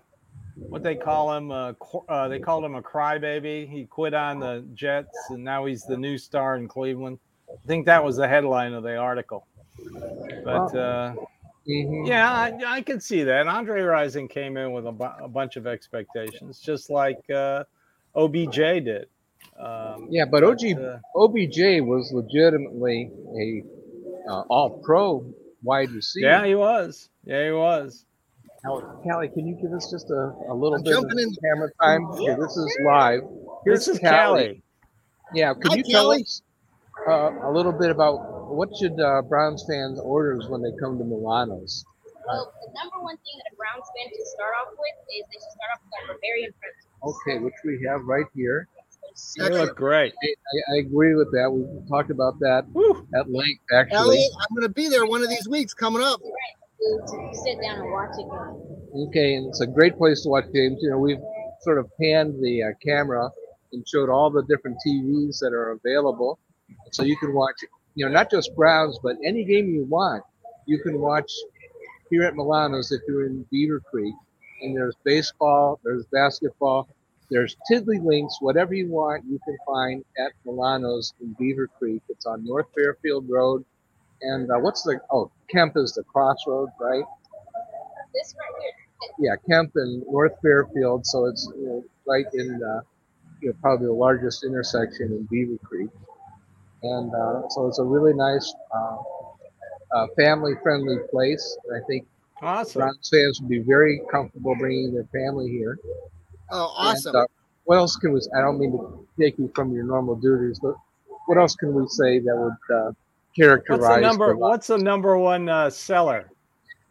what 0.68 0.82
they 0.82 0.94
call 0.94 1.36
him, 1.36 1.50
uh, 1.50 1.72
uh, 2.08 2.28
they 2.28 2.38
called 2.38 2.64
him 2.64 2.74
a 2.76 2.82
crybaby. 2.82 3.68
He 3.68 3.84
quit 3.86 4.14
on 4.14 4.38
the 4.40 4.64
Jets, 4.74 5.16
and 5.30 5.42
now 5.42 5.64
he's 5.64 5.84
the 5.84 5.96
new 5.96 6.16
star 6.18 6.56
in 6.56 6.68
Cleveland. 6.68 7.18
I 7.50 7.66
think 7.66 7.86
that 7.86 8.04
was 8.04 8.16
the 8.16 8.28
headline 8.28 8.72
of 8.72 8.82
the 8.82 8.96
article. 8.96 9.46
But 10.44 10.74
mhm. 11.68 12.06
yeah, 12.06 12.30
I, 12.32 12.58
I 12.66 12.80
can 12.82 13.00
see 13.00 13.22
that. 13.24 13.46
Andre 13.46 13.82
Rison 13.82 14.28
came 14.28 14.56
in 14.56 14.72
with 14.72 14.86
a, 14.86 14.92
bu- 14.92 15.24
a 15.24 15.28
bunch 15.28 15.56
of 15.56 15.66
expectations, 15.66 16.60
just 16.60 16.90
like 16.90 17.18
uh, 17.30 17.64
OBJ 18.14 18.56
did. 18.56 19.06
Um, 19.58 20.06
yeah, 20.10 20.24
but 20.24 20.44
OG 20.44 20.64
uh, 20.78 20.98
OBJ 21.16 21.80
was 21.82 22.10
legitimately 22.12 23.10
a 23.38 23.62
uh, 24.30 24.42
All 24.48 24.80
Pro 24.84 25.24
wide 25.62 25.90
receiver. 25.90 26.26
yeah, 26.28 26.44
he 26.46 26.54
was. 26.54 27.08
Yeah, 27.24 27.44
he 27.46 27.50
was. 27.52 28.04
Now, 28.64 28.80
Callie, 29.04 29.28
can 29.28 29.46
you 29.46 29.56
give 29.62 29.72
us 29.72 29.90
just 29.90 30.10
a, 30.10 30.34
a 30.50 30.54
little 30.54 30.74
I'm 30.76 30.82
bit 30.82 30.94
of 30.96 31.02
jumping 31.02 31.18
in. 31.20 31.34
camera 31.42 31.70
time? 31.80 32.04
Okay, 32.06 32.34
this 32.40 32.56
is 32.56 32.78
live. 32.84 33.20
This 33.64 33.88
is 33.88 33.98
Callie. 34.00 34.62
Yeah, 35.34 35.54
could 35.54 35.72
Hi, 35.72 35.76
you 35.76 35.84
tell 35.84 36.10
us 36.12 36.42
uh, 37.08 37.30
a 37.44 37.50
little 37.50 37.72
bit 37.72 37.90
about 37.90 38.35
what 38.48 38.68
should 38.76 38.98
uh, 39.00 39.22
Browns 39.22 39.64
fans 39.68 40.00
order 40.00 40.38
when 40.48 40.62
they 40.62 40.72
come 40.80 40.98
to 40.98 41.04
Milano's? 41.04 41.84
Well, 42.26 42.52
the 42.60 42.72
number 42.74 43.02
one 43.02 43.16
thing 43.16 43.38
that 43.38 43.52
a 43.52 43.56
Browns 43.56 43.86
fan 43.94 44.10
should 44.10 44.26
start 44.26 44.52
off 44.60 44.74
with 44.74 44.96
is 45.14 45.22
they 45.30 45.38
should 45.38 45.54
start 45.54 45.70
off 45.74 45.80
with 45.84 45.94
our 46.00 46.14
Bavarian 46.14 46.52
pretzels. 46.58 46.86
Okay, 47.22 47.38
which 47.38 47.54
we 47.64 47.86
have 47.86 48.02
right 48.04 48.26
here. 48.34 48.68
Those 49.16 49.34
They 49.38 49.58
look 49.58 49.76
great. 49.76 50.12
I, 50.22 50.74
I 50.74 50.78
agree 50.78 51.14
with 51.14 51.30
that. 51.32 51.50
We 51.50 51.64
talked 51.88 52.10
about 52.10 52.38
that 52.40 52.66
at 53.14 53.30
length, 53.30 53.62
actually. 53.72 53.96
Elliot, 53.96 54.32
I'm 54.40 54.56
going 54.56 54.66
to 54.66 54.74
be 54.74 54.88
there 54.88 55.06
one 55.06 55.22
of 55.22 55.28
these 55.28 55.48
weeks 55.48 55.72
coming 55.72 56.02
up. 56.02 56.20
To 56.20 57.30
sit 57.32 57.60
down 57.62 57.80
and 57.80 57.90
watch 57.90 58.14
it. 58.18 59.08
Okay, 59.08 59.34
and 59.36 59.48
it's 59.48 59.60
a 59.60 59.66
great 59.66 59.96
place 59.96 60.22
to 60.22 60.28
watch 60.28 60.44
games. 60.52 60.78
You 60.82 60.90
know, 60.90 60.98
we've 60.98 61.22
sort 61.62 61.78
of 61.78 61.90
panned 62.00 62.42
the 62.42 62.62
uh, 62.62 62.66
camera 62.84 63.30
and 63.72 63.86
showed 63.88 64.08
all 64.08 64.30
the 64.30 64.42
different 64.42 64.76
TVs 64.86 65.38
that 65.40 65.52
are 65.52 65.72
available, 65.72 66.38
so 66.92 67.02
you 67.02 67.16
can 67.16 67.34
watch. 67.34 67.56
You 67.96 68.06
know, 68.06 68.12
not 68.12 68.30
just 68.30 68.54
Browns, 68.54 69.00
but 69.02 69.16
any 69.24 69.44
game 69.44 69.74
you 69.74 69.84
want, 69.84 70.22
you 70.66 70.78
can 70.78 71.00
watch 71.00 71.32
here 72.10 72.24
at 72.24 72.36
Milano's 72.36 72.92
if 72.92 73.02
you're 73.08 73.26
in 73.26 73.44
Beaver 73.50 73.80
Creek. 73.80 74.14
And 74.62 74.76
there's 74.76 74.94
baseball, 75.04 75.80
there's 75.84 76.06
basketball, 76.12 76.88
there's 77.30 77.56
tiddlywinks, 77.70 78.32
whatever 78.40 78.74
you 78.74 78.88
want, 78.88 79.24
you 79.26 79.40
can 79.44 79.56
find 79.66 80.04
at 80.18 80.32
Milano's 80.44 81.14
in 81.20 81.34
Beaver 81.38 81.68
Creek. 81.78 82.02
It's 82.10 82.26
on 82.26 82.44
North 82.44 82.66
Fairfield 82.76 83.28
Road. 83.28 83.64
And 84.22 84.50
uh, 84.50 84.58
what's 84.58 84.82
the, 84.82 85.00
oh, 85.10 85.30
Kemp 85.50 85.76
is 85.76 85.94
the 85.94 86.04
crossroads, 86.04 86.72
right? 86.80 87.04
This 88.14 88.34
right 88.38 88.62
here. 88.62 88.72
Yeah, 89.18 89.36
Kemp 89.48 89.72
and 89.76 90.04
North 90.10 90.34
Fairfield. 90.42 91.06
So 91.06 91.26
it's 91.26 91.50
you 91.56 91.66
know, 91.66 91.84
right 92.06 92.26
in, 92.34 92.62
uh, 92.62 92.80
you 93.42 93.50
know, 93.50 93.56
probably 93.62 93.86
the 93.86 93.92
largest 93.92 94.44
intersection 94.44 95.08
in 95.12 95.24
Beaver 95.30 95.58
Creek. 95.64 95.90
And 96.82 97.14
uh, 97.14 97.48
so 97.48 97.66
it's 97.66 97.78
a 97.78 97.84
really 97.84 98.12
nice, 98.14 98.54
uh, 98.74 98.96
uh, 99.92 100.06
family 100.16 100.52
friendly 100.62 100.98
place. 101.10 101.56
And 101.64 101.82
I 101.82 101.86
think 101.86 102.06
Awesome. 102.42 102.80
Browns 102.80 103.08
fans 103.10 103.40
would 103.40 103.48
be 103.48 103.60
very 103.60 104.02
comfortable 104.10 104.54
bringing 104.56 104.92
their 104.92 105.04
family 105.04 105.48
here. 105.48 105.78
Oh, 106.50 106.74
awesome. 106.76 107.14
And, 107.16 107.24
uh, 107.24 107.26
what 107.64 107.76
else 107.78 107.96
can 107.96 108.12
we? 108.12 108.20
I 108.36 108.40
don't 108.42 108.58
mean 108.58 108.72
to 108.72 109.06
take 109.18 109.38
you 109.38 109.50
from 109.54 109.72
your 109.72 109.84
normal 109.84 110.16
duties, 110.16 110.58
but 110.60 110.74
what 111.26 111.38
else 111.38 111.56
can 111.56 111.72
we 111.74 111.86
say 111.88 112.18
that 112.20 112.36
would 112.36 112.76
uh, 112.76 112.92
characterize? 113.34 113.80
What's 113.80 113.94
the 113.94 114.00
number? 114.00 114.28
the- 114.32 114.38
What's 114.38 114.66
the 114.66 114.78
number 114.78 115.16
one 115.18 115.48
uh, 115.48 115.70
seller 115.70 116.30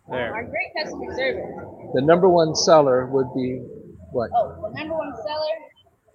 there? 0.09 0.33
Our 0.33 0.43
great 0.43 0.71
customer 0.83 1.15
service. 1.15 1.45
The 1.93 2.01
number 2.01 2.27
one 2.27 2.55
seller 2.55 3.05
would 3.05 3.31
be 3.35 3.59
what? 4.11 4.31
Oh, 4.35 4.69
the 4.73 4.79
number 4.79 4.95
one 4.95 5.13
seller 5.15 5.55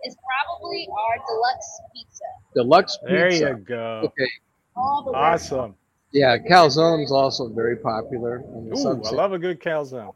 is 0.07 0.17
probably 0.17 0.89
our 0.91 1.17
deluxe 1.27 1.81
pizza. 1.95 2.25
Deluxe 2.55 2.97
pizza. 2.99 3.13
There 3.15 3.29
pizza. 3.31 3.49
you 3.49 3.55
go. 3.57 4.01
Okay. 4.05 4.31
All 4.77 5.03
the 5.05 5.13
way. 5.13 5.19
Awesome. 5.19 5.75
Yeah, 6.13 6.39
calzone's 6.39 7.13
also 7.13 7.49
very 7.49 7.77
popular. 7.77 8.43
on 8.55 8.69
the 8.69 8.77
Ooh, 8.77 9.03
I 9.07 9.11
love 9.13 9.33
a 9.33 9.39
good 9.39 9.61
calzone. 9.61 10.13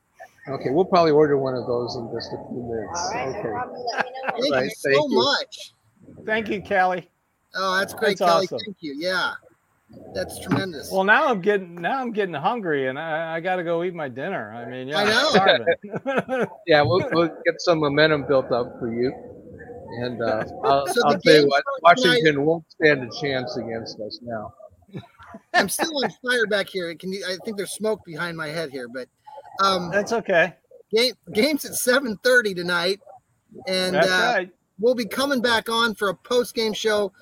Okay, 0.48 0.70
we'll 0.70 0.84
probably 0.84 1.12
order 1.12 1.38
one 1.38 1.54
of 1.54 1.66
those 1.66 1.96
in 1.96 2.10
just 2.12 2.32
a 2.32 2.36
few 2.48 2.62
minutes. 2.62 3.00
All 3.00 3.10
right, 3.14 3.28
okay. 3.28 3.48
problem. 3.48 3.80
Let 3.94 4.04
me 4.04 4.10
know 4.26 4.32
when 4.34 4.42
Thank 4.42 4.54
Right, 4.54 4.64
you 4.64 4.70
so 4.76 4.90
thank 4.90 5.10
you. 5.10 5.16
much. 5.16 5.72
Thank 6.26 6.48
you, 6.50 6.62
Callie. 6.62 7.10
Oh, 7.54 7.78
that's 7.78 7.94
great, 7.94 8.18
That's 8.18 8.30
Kelly. 8.30 8.44
awesome. 8.46 8.58
Thank 8.64 8.76
you. 8.80 8.94
Yeah, 8.98 9.32
that's 10.12 10.40
tremendous. 10.40 10.90
Well, 10.90 11.04
now 11.04 11.28
I'm 11.28 11.40
getting 11.40 11.76
now 11.76 12.00
I'm 12.00 12.10
getting 12.12 12.34
hungry, 12.34 12.88
and 12.88 12.98
I, 12.98 13.36
I 13.36 13.40
got 13.40 13.56
to 13.56 13.62
go 13.64 13.84
eat 13.84 13.94
my 13.94 14.08
dinner. 14.08 14.52
I 14.52 14.68
mean, 14.68 14.88
yeah, 14.88 14.98
I 14.98 16.24
know. 16.28 16.46
Yeah, 16.66 16.82
we'll, 16.82 17.08
we'll 17.12 17.28
get 17.46 17.60
some 17.60 17.78
momentum 17.78 18.26
built 18.26 18.50
up 18.52 18.78
for 18.78 18.92
you. 18.92 19.12
And 20.00 20.22
uh, 20.22 20.44
I'll, 20.64 20.86
So 20.86 21.02
I'll 21.06 21.18
tell 21.20 21.34
you 21.42 21.48
what, 21.48 21.62
starts 21.78 22.02
tonight- 22.02 22.14
Washington 22.16 22.44
won't 22.44 22.64
stand 22.70 23.02
a 23.02 23.20
chance 23.20 23.56
against 23.56 24.00
us 24.00 24.18
now. 24.22 24.54
I'm 25.54 25.68
still 25.68 25.92
on 26.04 26.10
fire 26.22 26.46
back 26.46 26.68
here. 26.68 26.94
Can 26.94 27.12
you? 27.12 27.24
I 27.26 27.36
think 27.44 27.56
there's 27.56 27.72
smoke 27.72 28.04
behind 28.04 28.36
my 28.36 28.48
head 28.48 28.70
here, 28.70 28.88
but 28.88 29.08
um, 29.60 29.90
That's 29.90 30.12
okay. 30.12 30.54
game 30.90 31.14
games 31.32 31.64
at 31.64 31.72
7:30 31.72 32.54
tonight, 32.54 33.00
and 33.66 33.94
That's 33.96 34.06
uh, 34.08 34.32
right. 34.36 34.50
we'll 34.78 34.94
be 34.94 35.06
coming 35.06 35.40
back 35.40 35.68
on 35.68 35.94
for 35.94 36.08
a 36.08 36.14
post 36.14 36.54
game 36.54 36.72
show, 36.72 37.12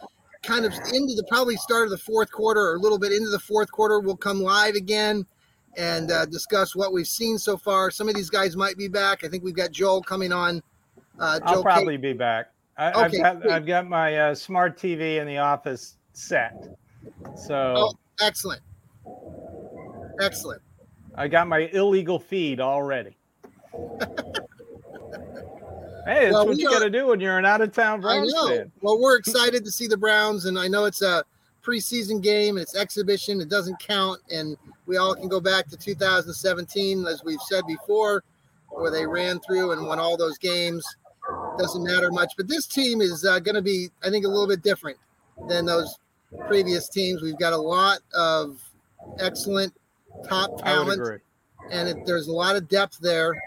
kind 0.43 0.67
of 0.67 0.73
into 0.73 1.15
the 1.15 1.25
probably 1.29 1.57
start 1.57 1.85
of 1.85 1.91
the 1.91 1.99
fourth 1.99 2.31
quarter 2.31 2.61
or 2.61 2.75
a 2.75 2.79
little 2.79 2.99
bit 2.99 3.13
into 3.13 3.31
the 3.31 3.39
fourth 3.41 3.71
quarter. 3.71 3.99
We'll 4.01 4.17
come 4.17 4.41
live 4.43 4.75
again 4.75 5.25
and 5.79 6.11
uh, 6.11 6.27
discuss 6.27 6.77
what 6.77 6.93
we've 6.93 7.09
seen 7.09 7.39
so 7.39 7.57
far. 7.57 7.91
Some 7.91 8.09
of 8.09 8.15
these 8.15 8.29
guys 8.29 8.57
might 8.57 8.77
be 8.77 8.89
back. 8.89 9.25
I 9.25 9.29
think 9.29 9.43
we've 9.43 9.55
got 9.57 9.71
Joel 9.71 10.03
coming 10.03 10.33
on. 10.33 10.63
Uh, 11.19 11.41
I'll 11.45 11.57
Joe 11.57 11.63
probably 11.63 11.97
be 11.97 12.13
back. 12.13 12.52
I, 12.77 12.89
Okay, 13.07 13.21
I've 13.21 13.41
got. 13.41 13.51
I've 13.51 13.67
got 13.67 13.89
my 13.89 14.17
uh, 14.17 14.35
smart 14.35 14.79
TV 14.79 15.19
in 15.21 15.27
the 15.27 15.39
office 15.39 15.97
set, 16.13 16.69
so 17.37 17.75
Oh, 17.77 17.93
excellent, 18.21 18.63
excellent. 20.21 20.63
I 21.15 21.29
got 21.29 21.47
my 21.49 21.69
illegal 21.73 22.19
feed 22.19 22.61
already. 22.61 23.17
hey, 26.07 26.25
that's 26.25 26.33
Well, 26.33 26.47
what 26.47 26.59
you 26.59 26.71
got 26.71 26.79
to 26.81 26.91
do 26.91 27.09
when 27.09 27.21
you're 27.21 27.39
an 27.39 27.45
out 27.45 27.61
of 27.61 27.73
town 27.73 27.99
I 27.99 28.03
Browns 28.03 28.33
know. 28.33 28.49
fan. 28.49 28.73
Well, 28.81 28.99
we're 29.01 29.17
excited 29.17 29.65
to 29.65 29.71
see 29.71 29.87
the 29.87 29.97
Browns, 29.97 30.47
and 30.47 30.59
I 30.59 30.69
know 30.69 30.87
it's 30.87 31.03
a 31.03 31.25
preseason 31.63 32.23
game. 32.23 32.57
It's 32.59 32.75
exhibition. 32.75 33.41
It 33.41 33.49
doesn't 33.51 33.79
count, 33.79 34.21
and 34.31 34.57
we 34.87 34.97
all 34.97 35.15
can 35.15 35.29
go 35.29 35.41
back 35.41 35.69
to 35.69 35.77
2017, 35.77 37.07
as 37.07 37.23
we've 37.25 37.41
said 37.43 37.65
before, 37.67 38.25
where 38.71 38.91
they 38.91 39.07
ran 39.07 39.39
through 39.41 39.73
and 39.73 39.87
won 39.87 39.99
all 39.99 40.17
those 40.17 40.39
games. 40.39 40.85
Doesn't 41.59 41.85
matter 41.85 42.11
much, 42.11 42.33
but 42.37 42.49
this 42.49 42.67
team 42.67 43.01
is 43.01 43.25
uh, 43.25 43.39
going 43.39 43.55
to 43.55 43.63
be, 43.63 43.91
I 44.03 44.11
think, 44.11 44.25
a 44.25 44.29
little 44.29 44.49
bit 44.49 44.63
different 44.63 44.97
than 45.49 45.67
those 45.67 45.99
previous 46.47 46.89
teams. 46.89 47.23
We've 47.23 47.39
got 47.39 47.53
a 47.53 47.59
lot 47.59 47.99
of 48.15 48.59
excellent 49.19 49.75
top 50.29 50.63
talent 50.63 51.23
and 51.71 51.89
it, 51.89 52.07
there's 52.07 52.29
a 52.29 52.33
lot 52.33 52.57
of 52.57 52.69
depth 52.69 52.99
there. 53.01 53.41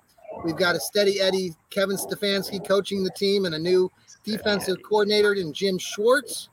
We've 0.44 0.56
got 0.56 0.76
a 0.76 0.80
steady 0.80 1.20
Eddie, 1.20 1.54
Kevin 1.70 1.98
Stefanski 1.98 2.66
coaching 2.66 3.04
the 3.04 3.12
team, 3.12 3.46
and 3.46 3.56
a 3.56 3.60
new 3.60 3.92
defensive 4.24 4.78
coordinator 4.84 5.34
in 5.34 5.54
Jim 5.54 5.78
Schwartz. 5.78 6.50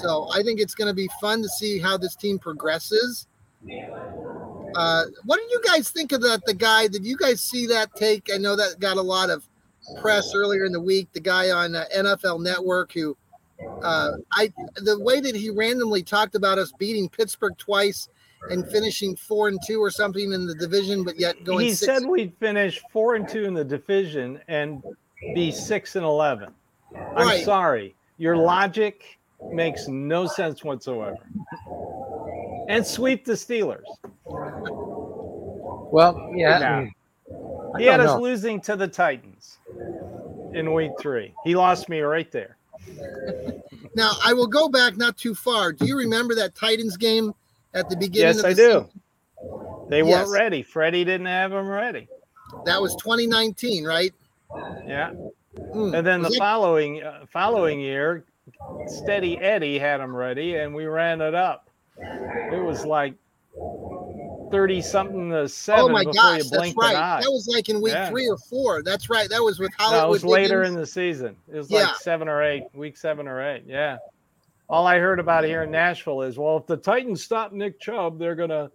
So 0.00 0.28
I 0.32 0.42
think 0.42 0.60
it's 0.60 0.74
going 0.74 0.88
to 0.88 0.94
be 0.94 1.08
fun 1.20 1.42
to 1.42 1.48
see 1.48 1.78
how 1.78 1.96
this 1.96 2.14
team 2.14 2.38
progresses. 2.38 3.26
Uh, 4.74 5.04
what 5.24 5.38
did 5.38 5.50
you 5.50 5.60
guys 5.66 5.90
think 5.90 6.12
of 6.12 6.22
that? 6.22 6.44
The 6.44 6.54
guy? 6.54 6.86
Did 6.86 7.04
you 7.04 7.16
guys 7.16 7.40
see 7.40 7.66
that 7.66 7.94
take? 7.96 8.30
I 8.32 8.36
know 8.36 8.56
that 8.56 8.78
got 8.78 8.96
a 8.96 9.02
lot 9.02 9.30
of 9.30 9.48
press 10.00 10.34
earlier 10.34 10.64
in 10.64 10.72
the 10.72 10.80
week. 10.80 11.08
The 11.12 11.20
guy 11.20 11.50
on 11.50 11.74
uh, 11.74 11.84
NFL 11.96 12.42
Network 12.42 12.92
who, 12.92 13.16
uh, 13.82 14.12
I 14.32 14.52
the 14.76 14.98
way 15.00 15.20
that 15.20 15.34
he 15.34 15.50
randomly 15.50 16.02
talked 16.02 16.34
about 16.34 16.58
us 16.58 16.72
beating 16.72 17.08
Pittsburgh 17.08 17.56
twice 17.58 18.08
and 18.50 18.68
finishing 18.70 19.16
four 19.16 19.48
and 19.48 19.58
two 19.66 19.80
or 19.82 19.90
something 19.90 20.32
in 20.32 20.46
the 20.46 20.54
division, 20.54 21.04
but 21.04 21.18
yet 21.18 21.42
going. 21.44 21.64
He 21.66 21.72
six, 21.72 22.00
said 22.00 22.08
we'd 22.08 22.34
finish 22.38 22.82
four 22.90 23.14
and 23.14 23.28
two 23.28 23.44
in 23.44 23.54
the 23.54 23.64
division 23.64 24.40
and 24.48 24.82
be 25.34 25.50
six 25.50 25.96
and 25.96 26.04
eleven. 26.04 26.50
I'm 26.94 27.26
Right. 27.26 27.44
sorry, 27.44 27.94
your 28.18 28.36
logic 28.36 29.18
makes 29.50 29.88
no 29.88 30.26
sense 30.26 30.62
whatsoever. 30.64 31.18
And 32.68 32.86
sweep 32.86 33.24
the 33.24 33.34
Steelers. 33.34 33.84
Well, 35.92 36.30
yeah. 36.34 36.58
No. 36.58 36.88
He 37.78 37.84
had 37.84 38.00
us 38.00 38.06
know. 38.06 38.20
losing 38.20 38.60
to 38.62 38.76
the 38.76 38.88
Titans 38.88 39.58
in 40.54 40.72
week 40.72 40.92
three. 41.00 41.34
He 41.44 41.54
lost 41.56 41.88
me 41.88 42.00
right 42.00 42.30
there. 42.32 42.56
Now 43.94 44.12
I 44.22 44.34
will 44.34 44.46
go 44.46 44.68
back 44.68 44.98
not 44.98 45.16
too 45.16 45.34
far. 45.34 45.72
Do 45.72 45.86
you 45.86 45.96
remember 45.96 46.34
that 46.34 46.54
Titans 46.54 46.98
game 46.98 47.32
at 47.72 47.88
the 47.88 47.96
beginning? 47.96 48.36
Yes, 48.36 48.38
of 48.40 48.44
I 48.44 48.52
the 48.52 48.88
do. 48.90 49.86
They 49.88 50.02
Yes. 50.02 50.26
weren't 50.26 50.30
ready. 50.38 50.62
Freddie 50.62 51.02
didn't 51.02 51.28
have 51.28 51.50
them 51.50 51.66
ready. 51.66 52.06
That 52.66 52.82
was 52.82 52.94
2019, 52.96 53.84
right? 53.86 54.12
Yeah. 54.86 55.12
Hmm. 55.72 55.94
And 55.94 56.06
then 56.06 56.20
the 56.20 56.28
that- 56.28 56.36
following 56.38 57.02
uh, 57.02 57.24
following 57.32 57.80
year, 57.80 58.24
Steady 58.86 59.38
Eddie 59.38 59.78
had 59.78 60.00
them 60.00 60.14
ready, 60.14 60.56
and 60.56 60.74
we 60.74 60.84
ran 60.84 61.22
it 61.22 61.34
up. 61.34 61.70
It 61.98 62.62
was 62.62 62.84
like 62.84 63.14
thirty 64.50 64.80
something 64.80 65.30
to 65.30 65.40
oh 65.40 65.46
seven 65.46 65.84
Oh 65.84 65.88
my 65.88 66.00
before 66.00 66.12
gosh, 66.14 66.44
you 66.44 66.50
that's 66.50 66.74
right. 66.76 66.94
That 67.22 67.30
was 67.30 67.48
like 67.52 67.68
in 67.68 67.80
week 67.80 67.92
Yeah. 67.94 68.08
three 68.10 68.28
or 68.28 68.36
four. 68.38 68.82
That's 68.82 69.08
right. 69.10 69.28
That 69.28 69.42
was 69.42 69.58
with 69.58 69.70
No, 69.78 69.84
Hollywood. 69.84 70.06
it 70.06 70.10
was 70.10 70.24
later 70.24 70.62
Higgins. 70.62 70.74
in 70.74 70.80
the 70.80 70.86
season. 70.86 71.36
It 71.52 71.56
was 71.56 71.70
Yeah. 71.70 71.80
like 71.86 71.96
seven 71.96 72.28
or 72.28 72.42
eight, 72.42 72.64
week 72.74 72.96
seven 72.96 73.28
or 73.28 73.40
eight. 73.42 73.64
Yeah. 73.66 73.98
All 74.68 74.86
I 74.86 74.98
heard 74.98 75.20
about 75.20 75.44
here 75.44 75.62
in 75.62 75.70
Nashville 75.70 76.22
is, 76.22 76.38
well, 76.38 76.56
if 76.56 76.66
the 76.66 76.76
Titans 76.76 77.22
stop 77.22 77.52
Nick 77.52 77.78
Chubb, 77.80 78.18
they're 78.18 78.34
gonna 78.34 78.70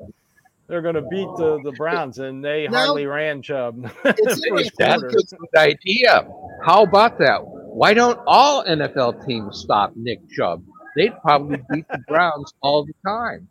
they're 0.67 0.81
gonna 0.81 1.01
beat 1.01 1.27
the, 1.37 1.59
the 1.65 1.73
Browns, 1.73 2.19
and 2.19 2.41
they 2.43 2.65
No. 2.69 2.77
hardly 2.77 3.05
ran 3.05 3.41
Chubb. 3.41 3.83
It's 4.05 4.21
First 4.25 4.45
interesting 4.47 4.85
quarter. 4.87 5.11
That's 5.11 5.33
a 5.33 5.35
good 5.37 5.57
idea. 5.59 6.27
How 6.63 6.83
about 6.83 7.17
that? 7.19 7.39
Why 7.43 7.93
don't 7.93 8.17
all 8.25 8.63
NFL 8.63 9.25
teams 9.25 9.57
stop 9.59 9.91
Nick 9.97 10.19
Chubb? 10.29 10.63
They'd 10.95 11.17
probably 11.21 11.61
beat 11.71 11.85
the 11.89 11.99
Browns 12.07 12.53
all 12.61 12.85
the 12.85 12.93
time. 13.05 13.49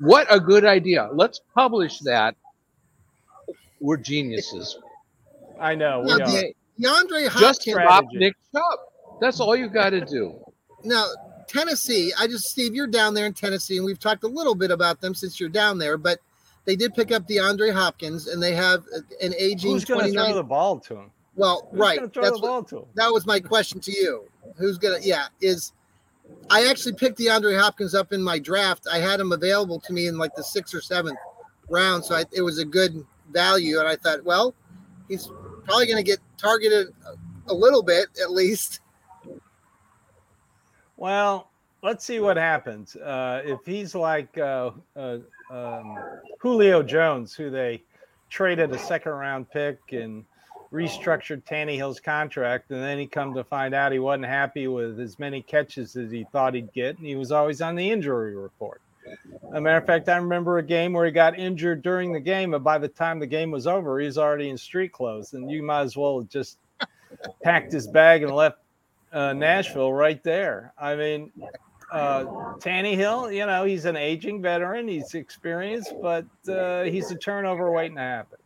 What 0.00 0.26
a 0.30 0.40
good 0.40 0.64
idea. 0.64 1.08
Let's 1.12 1.40
publish 1.54 1.98
that. 2.00 2.34
We're 3.80 3.96
geniuses. 3.98 4.78
I 5.58 5.74
know. 5.74 6.00
We 6.00 6.06
Now, 6.08 6.14
are. 6.14 6.18
the- 6.30 6.54
DeAndre 6.80 7.24
Just 7.38 7.38
Hopkins. 7.68 7.76
stop 7.76 8.04
Nick 8.12 8.34
Chubb. 8.54 8.78
That's 9.20 9.38
all 9.40 9.54
you 9.54 9.68
got 9.68 9.90
to 9.90 10.00
do. 10.04 10.34
Now, 10.82 11.06
Tennessee, 11.46 12.10
I 12.18 12.26
just, 12.26 12.44
Steve, 12.46 12.74
you're 12.74 12.86
down 12.86 13.12
there 13.12 13.26
in 13.26 13.34
Tennessee, 13.34 13.76
and 13.76 13.84
we've 13.84 13.98
talked 13.98 14.24
a 14.24 14.28
little 14.28 14.54
bit 14.54 14.70
about 14.70 15.00
them 15.02 15.14
since 15.14 15.38
you're 15.38 15.50
down 15.50 15.76
there, 15.78 15.98
but 15.98 16.20
they 16.64 16.76
did 16.76 16.94
pick 16.94 17.12
up 17.12 17.28
DeAndre 17.28 17.72
Hopkins, 17.74 18.28
and 18.28 18.42
they 18.42 18.54
have 18.54 18.84
an 19.20 19.34
aging 19.36 19.72
Who's 19.72 19.84
going 19.84 20.06
to 20.06 20.12
throw 20.12 20.32
the 20.34 20.42
ball 20.42 20.78
to 20.80 20.96
him? 20.96 21.10
well, 21.36 21.68
Who's 21.70 21.80
right. 21.80 21.98
throw 22.14 22.22
That's 22.22 22.36
the 22.36 22.40
what, 22.40 22.48
ball 22.48 22.62
to 22.64 22.76
him? 22.78 22.84
that 22.94 23.12
was 23.12 23.26
my 23.26 23.40
question 23.40 23.78
to 23.80 23.92
you. 23.92 24.24
who's 24.56 24.78
gonna 24.78 24.98
yeah 25.02 25.26
is 25.42 25.72
I 26.50 26.66
actually 26.66 26.94
picked 26.94 27.18
DeAndre 27.18 27.58
Hopkins 27.58 27.94
up 27.94 28.12
in 28.12 28.22
my 28.22 28.38
draft. 28.38 28.86
I 28.90 28.98
had 28.98 29.20
him 29.20 29.32
available 29.32 29.78
to 29.80 29.92
me 29.92 30.08
in 30.08 30.18
like 30.18 30.34
the 30.34 30.42
sixth 30.42 30.74
or 30.74 30.80
seventh 30.80 31.18
round, 31.68 32.04
so 32.04 32.16
I, 32.16 32.24
it 32.32 32.42
was 32.42 32.58
a 32.58 32.64
good 32.64 33.04
value. 33.30 33.78
And 33.78 33.88
I 33.88 33.96
thought, 33.96 34.24
well, 34.24 34.54
he's 35.08 35.30
probably 35.64 35.86
going 35.86 35.96
to 35.96 36.02
get 36.02 36.18
targeted 36.36 36.88
a, 37.46 37.54
little 37.54 37.82
bit 37.82 38.08
at 38.22 38.30
least. 38.30 38.80
Well, 40.96 41.50
let's 41.82 42.04
see 42.04 42.20
what 42.20 42.36
happens. 42.36 42.96
Uh, 42.96 43.42
if 43.44 43.60
he's 43.64 43.94
like 43.94 44.36
uh, 44.38 44.72
uh, 44.96 45.18
um, 45.50 45.98
Julio 46.38 46.82
Jones, 46.82 47.34
who 47.34 47.50
they 47.50 47.82
traded 48.28 48.72
a 48.72 48.78
second 48.78 49.12
round 49.12 49.50
pick 49.50 49.78
and 49.92 50.24
restructured 50.72 51.42
Tannehill's 51.44 52.00
contract, 52.00 52.70
and 52.70 52.82
then 52.82 52.98
he 52.98 53.06
come 53.06 53.34
to 53.34 53.44
find 53.44 53.74
out 53.74 53.92
he 53.92 53.98
wasn't 53.98 54.26
happy 54.26 54.68
with 54.68 55.00
as 55.00 55.18
many 55.18 55.42
catches 55.42 55.96
as 55.96 56.10
he 56.10 56.24
thought 56.32 56.54
he'd 56.54 56.72
get, 56.72 56.96
and 56.98 57.06
he 57.06 57.16
was 57.16 57.32
always 57.32 57.60
on 57.60 57.74
the 57.74 57.90
injury 57.90 58.36
report. 58.36 58.80
A 59.54 59.60
matter 59.60 59.78
of 59.78 59.86
fact, 59.86 60.08
I 60.08 60.16
remember 60.16 60.58
a 60.58 60.62
game 60.62 60.92
where 60.92 61.06
he 61.06 61.10
got 61.10 61.38
injured 61.38 61.82
during 61.82 62.12
the 62.12 62.20
game, 62.20 62.54
and 62.54 62.62
by 62.62 62.78
the 62.78 62.88
time 62.88 63.18
the 63.18 63.26
game 63.26 63.50
was 63.50 63.66
over, 63.66 63.98
he 63.98 64.06
was 64.06 64.18
already 64.18 64.48
in 64.48 64.58
street 64.58 64.92
clothes, 64.92 65.32
and 65.32 65.50
you 65.50 65.62
might 65.62 65.82
as 65.82 65.96
well 65.96 66.22
just 66.22 66.58
packed 67.42 67.72
his 67.72 67.88
bag 67.88 68.22
and 68.22 68.32
left 68.32 68.58
uh, 69.12 69.32
Nashville 69.32 69.92
right 69.92 70.22
there. 70.22 70.72
I 70.78 70.94
mean, 70.94 71.32
uh, 71.90 72.24
Tannehill, 72.58 73.34
you 73.34 73.46
know, 73.46 73.64
he's 73.64 73.84
an 73.84 73.96
aging 73.96 74.40
veteran, 74.40 74.86
he's 74.86 75.14
experienced, 75.14 75.94
but 76.00 76.26
uh, 76.48 76.84
he's 76.84 77.10
a 77.10 77.16
turnover 77.16 77.72
waiting 77.72 77.96
to 77.96 78.02
happen. 78.02 78.38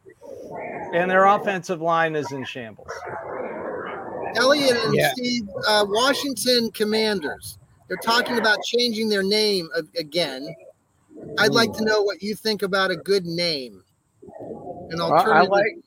And 0.93 1.11
their 1.11 1.25
offensive 1.27 1.81
line 1.81 2.15
is 2.15 2.31
in 2.33 2.45
shambles. 2.45 2.91
Elliot 4.37 4.77
and 4.85 4.95
Yeah. 4.95 5.13
Steve, 5.13 5.49
uh, 5.67 5.85
Washington 5.89 6.71
Commanders. 6.73 7.59
They're 7.89 7.97
talking 7.99 8.39
about 8.39 8.63
changing 8.63 9.09
their 9.09 9.23
name 9.23 9.69
again. 9.97 10.55
I'd 11.39 11.53
like 11.53 11.73
to 11.75 11.85
know 11.85 12.03
what 12.03 12.23
you 12.23 12.35
think 12.35 12.63
about 12.63 12.91
a 12.91 12.97
good 12.97 13.27
name. 13.27 13.85
An 14.91 14.99
Well, 14.99 15.13
I 15.13 15.43
like. 15.43 15.79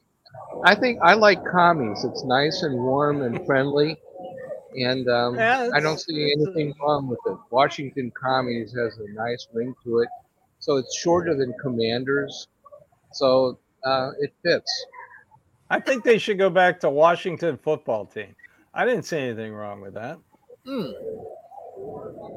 I 0.63 0.76
think 0.76 1.00
I 1.02 1.13
like 1.13 1.43
commies. 1.45 2.04
It's 2.04 2.23
nice 2.23 2.63
and 2.63 2.76
warm 2.76 3.21
and 3.21 3.45
friendly, 3.45 3.97
and 4.76 5.08
um, 5.10 5.36
Yeah, 5.36 5.69
I 5.73 5.80
don't 5.80 6.00
see 6.00 6.32
anything 6.32 6.73
wrong 6.82 7.08
with 7.08 7.19
it. 7.26 7.38
Washington 7.52 8.12
commies 8.12 8.73
has 8.73 8.97
a 8.97 9.12
nice 9.13 9.47
ring 9.54 9.76
to 9.84 10.00
it, 10.00 10.10
so 10.60 10.78
it's 10.78 10.95
shorter 10.97 11.36
than 11.36 11.54
Commanders, 11.62 12.47
so 13.12 13.60
uh, 13.88 14.12
it 14.19 14.34
fits. 14.43 14.86
I 15.69 15.80
think 15.80 16.04
they 16.04 16.17
should 16.17 16.38
go 16.38 16.50
back 16.50 16.80
to 16.82 16.89
Washington 16.89 17.58
football 17.58 18.06
team. 18.06 18.36
I 18.73 18.86
didn't 18.86 19.04
see 19.04 19.17
anything 19.17 19.54
wrong 19.54 19.82
with 19.82 19.93
that. 19.95 20.17
Hmm. 20.65 20.91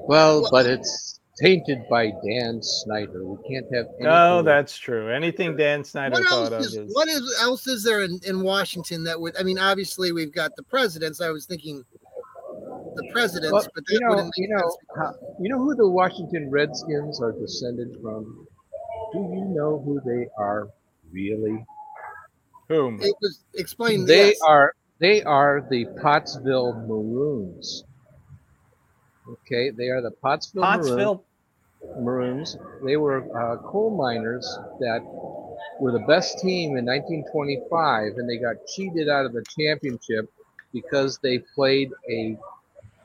Well, 0.08 0.48
but 0.50 0.66
it's 0.66 1.20
tainted 1.40 1.78
by 1.88 2.12
Dan 2.24 2.62
Snyder. 2.62 3.24
We 3.24 3.36
can't 3.48 3.66
have. 3.74 3.86
No, 3.98 4.10
anything- 4.38 4.44
that's 4.46 4.76
true. 4.76 5.10
Anything 5.10 5.56
Dan 5.56 5.84
Snyder 5.84 6.14
What 6.20 6.28
thought 6.28 6.46
of 6.46 6.52
else, 6.54 6.66
is, 6.66 6.76
is 6.76 6.94
what 6.94 7.08
is 7.08 7.38
else 7.40 7.66
is 7.66 7.82
there 7.84 8.02
in, 8.02 8.20
in 8.24 8.42
Washington 8.42 9.04
that 9.04 9.20
would? 9.20 9.36
I 9.36 9.42
mean, 9.42 9.58
obviously 9.58 10.12
we've 10.12 10.32
got 10.32 10.54
the 10.56 10.62
presidents. 10.62 11.20
I 11.20 11.30
was 11.30 11.46
thinking 11.46 11.84
the 12.96 13.08
presidents, 13.12 13.52
Well, 13.52 13.66
but 13.74 13.84
that 13.86 13.92
you 13.92 14.00
know, 14.00 14.08
wouldn't 14.10 14.32
make 14.38 14.48
you 14.48 14.54
know, 14.54 14.76
sense. 14.96 15.16
you 15.40 15.48
know 15.48 15.58
who 15.58 15.74
the 15.74 15.88
Washington 15.88 16.50
Redskins 16.50 17.20
are 17.20 17.32
descended 17.32 17.96
from. 18.02 18.46
Do 19.12 19.18
you 19.18 19.44
know 19.56 19.82
who 19.84 20.00
they 20.04 20.28
are 20.38 20.68
really? 21.12 21.64
Whom? 22.68 23.00
It 23.00 23.14
was 23.20 23.44
explain. 23.54 24.06
They 24.06 24.28
yes. 24.28 24.38
are 24.46 24.74
they 24.98 25.22
are 25.22 25.66
the 25.70 25.86
Pottsville 26.00 26.74
Maroons. 26.86 27.84
Okay, 29.28 29.70
they 29.70 29.88
are 29.88 30.00
the 30.00 30.10
Pottsville 30.10 30.62
Maroons. 30.62 30.88
Pottsville. 30.88 31.24
Maroons. 31.98 32.56
They 32.84 32.96
were 32.96 33.24
uh, 33.36 33.56
coal 33.62 33.96
miners 33.96 34.46
that 34.80 35.00
were 35.80 35.92
the 35.92 36.04
best 36.06 36.38
team 36.38 36.76
in 36.76 36.84
1925, 36.84 38.18
and 38.18 38.28
they 38.28 38.36
got 38.36 38.56
cheated 38.66 39.08
out 39.08 39.24
of 39.24 39.32
the 39.32 39.44
championship 39.58 40.30
because 40.72 41.18
they 41.22 41.38
played 41.38 41.90
a 42.10 42.36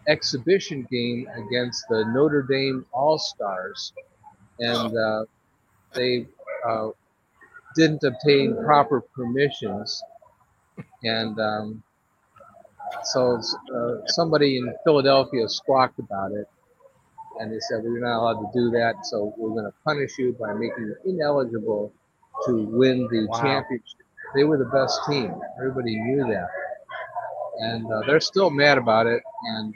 exhibition 0.07 0.85
game 0.91 1.27
against 1.35 1.85
the 1.89 2.05
Notre 2.05 2.43
Dame 2.43 2.85
All 2.91 3.17
Stars, 3.17 3.93
and 4.59 4.95
uh, 4.95 5.25
they 5.93 6.27
uh, 6.67 6.89
didn't 7.75 8.03
obtain 8.03 8.57
proper 8.65 9.01
permissions, 9.15 10.01
and 11.03 11.39
um, 11.39 11.83
so 13.05 13.37
uh, 13.75 13.95
somebody 14.07 14.57
in 14.57 14.73
Philadelphia 14.85 15.47
squawked 15.49 15.99
about 15.99 16.31
it, 16.33 16.47
and 17.39 17.51
they 17.51 17.59
said 17.61 17.81
we're 17.83 17.99
not 18.01 18.19
allowed 18.19 18.41
to 18.41 18.49
do 18.53 18.71
that, 18.71 18.95
so 19.05 19.33
we're 19.37 19.51
going 19.51 19.65
to 19.65 19.73
punish 19.85 20.17
you 20.19 20.35
by 20.39 20.53
making 20.53 20.85
you 20.85 20.95
ineligible 21.05 21.93
to 22.47 22.65
win 22.71 23.07
the 23.11 23.27
Wow. 23.27 23.39
championship. 23.41 23.85
They 24.35 24.43
were 24.45 24.57
the 24.57 24.65
best 24.73 24.99
team. 25.09 25.33
Everybody 25.59 25.99
knew 25.99 26.25
that, 26.27 26.49
and 27.59 27.85
uh, 27.91 28.01
they're 28.07 28.21
still 28.21 28.49
mad 28.51 28.77
about 28.77 29.07
it. 29.07 29.23
And 29.57 29.73